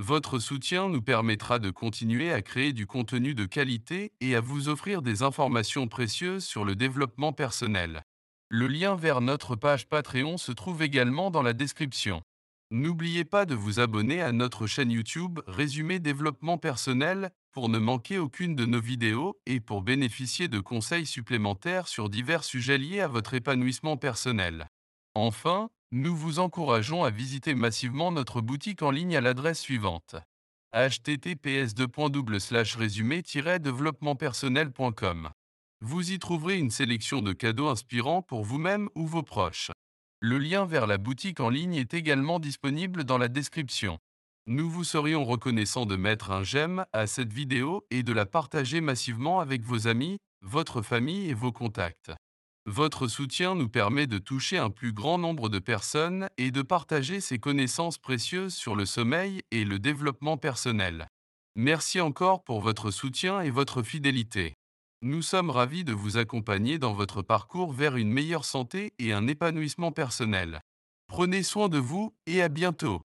Votre 0.01 0.39
soutien 0.39 0.89
nous 0.89 1.03
permettra 1.03 1.59
de 1.59 1.69
continuer 1.71 2.33
à 2.33 2.41
créer 2.41 2.73
du 2.73 2.87
contenu 2.87 3.35
de 3.35 3.45
qualité 3.45 4.13
et 4.23 4.35
à 4.35 4.41
vous 4.41 4.71
offrir 4.71 5.03
des 5.03 5.23
informations 5.23 5.89
précieuses 5.89 6.43
sur 6.43 6.65
le 6.65 6.75
développement 6.75 7.35
personnel. 7.35 8.03
Le 8.49 8.67
lien 8.67 8.97
vers 8.97 9.21
notre 9.21 9.57
page 9.57 9.91
Patreon 9.91 10.39
se 10.39 10.53
trouve 10.53 10.81
également 10.81 11.31
dans 11.31 11.43
la 11.43 11.53
description. 11.53 12.23
N'oubliez 12.71 13.27
pas 13.27 13.45
de 13.45 13.55
vous 13.55 13.79
abonner 13.79 14.23
à 14.23 14.33
notre 14.33 14.67
chaîne 14.67 14.91
YouTube 14.91 15.41
Résumé 15.47 15.99
Développement 15.99 16.57
Personnel 16.57 17.31
pour 17.53 17.69
ne 17.69 17.79
manquer 17.79 18.17
aucune 18.17 18.57
de 18.57 18.65
nos 18.65 18.81
vidéos 18.81 19.39
et 19.45 19.61
pour 19.61 19.83
bénéficier 19.83 20.49
de 20.49 20.61
conseils 20.61 21.05
supplémentaires 21.05 21.89
sur 21.89 22.09
divers 22.09 22.45
sujets 22.45 22.79
liés 22.79 23.01
à 23.01 23.09
votre 23.09 23.35
épanouissement 23.35 23.99
personnel. 23.99 24.67
Enfin, 25.15 25.69
nous 25.93 26.15
vous 26.15 26.39
encourageons 26.39 27.03
à 27.03 27.11
visiter 27.11 27.55
massivement 27.55 28.13
notre 28.13 28.41
boutique 28.41 28.83
en 28.83 28.93
ligne 28.93 29.17
à 29.17 29.21
l'adresse 29.21 29.59
suivante 29.59 30.15
https 30.73 31.75
résumé 32.77 33.23
développementpersonnel.com. 33.59 35.31
Vous 35.81 36.13
y 36.13 36.19
trouverez 36.21 36.59
une 36.59 36.71
sélection 36.71 37.23
de 37.23 37.33
cadeaux 37.33 37.67
inspirants 37.67 38.23
pour 38.23 38.45
vous-même 38.45 38.89
ou 38.95 39.05
vos 39.05 39.25
proches. 39.25 39.73
Le 40.21 40.39
lien 40.39 40.67
vers 40.67 40.87
la 40.87 40.97
boutique 40.97 41.41
en 41.41 41.49
ligne 41.49 41.75
est 41.75 41.93
également 41.93 42.39
disponible 42.39 43.03
dans 43.03 43.19
la 43.19 43.27
description. 43.27 43.99
Nous 44.47 44.71
vous 44.71 44.85
serions 44.85 45.25
reconnaissants 45.25 45.87
de 45.87 45.97
mettre 45.97 46.31
un 46.31 46.45
j'aime 46.45 46.85
à 46.93 47.09
cette 47.09 47.33
vidéo 47.33 47.85
et 47.91 48.05
de 48.05 48.13
la 48.13 48.27
partager 48.27 48.81
massivement 48.81 49.41
avec 49.41 49.63
vos 49.63 49.89
amis, 49.89 50.19
votre 50.41 50.83
famille 50.83 51.31
et 51.31 51.35
vos 51.35 51.51
contacts. 51.51 52.13
Votre 52.67 53.09
soutien 53.09 53.55
nous 53.55 53.69
permet 53.69 54.07
de 54.07 54.19
toucher 54.19 54.59
un 54.59 54.71
plus 54.71 54.93
grand 54.93 55.17
nombre 55.17 55.49
de 55.49 55.59
personnes 55.59 56.29
et 56.37 56.51
de 56.51 56.63
partager 56.63 57.21
ces 57.21 57.39
connaissances 57.39 57.97
précieuses 57.97 58.55
sur 58.55 58.77
le 58.77 58.85
sommeil 58.85 59.41
et 59.51 59.65
le 59.65 59.79
développement 59.79 60.37
personnel. 60.37 61.09
Merci 61.57 62.01
encore 62.01 62.45
pour 62.45 62.61
votre 62.61 62.91
soutien 62.91 63.41
et 63.41 63.51
votre 63.51 63.83
fidélité. 63.83 64.55
Nous 65.03 65.23
sommes 65.23 65.49
ravis 65.49 65.85
de 65.85 65.95
vous 65.95 66.19
accompagner 66.19 66.79
dans 66.79 66.93
votre 66.93 67.23
parcours 67.23 67.73
vers 67.73 67.97
une 67.97 68.13
meilleure 68.13 68.45
santé 68.45 68.93
et 68.99 69.15
un 69.15 69.27
épanouissement 69.27 69.93
personnel. 69.93 70.61
Prenez 71.07 71.43
soin 71.43 71.69
de 71.71 71.79
vous 71.79 72.15
et 72.27 72.43
à 72.43 72.49
bientôt. 72.49 73.01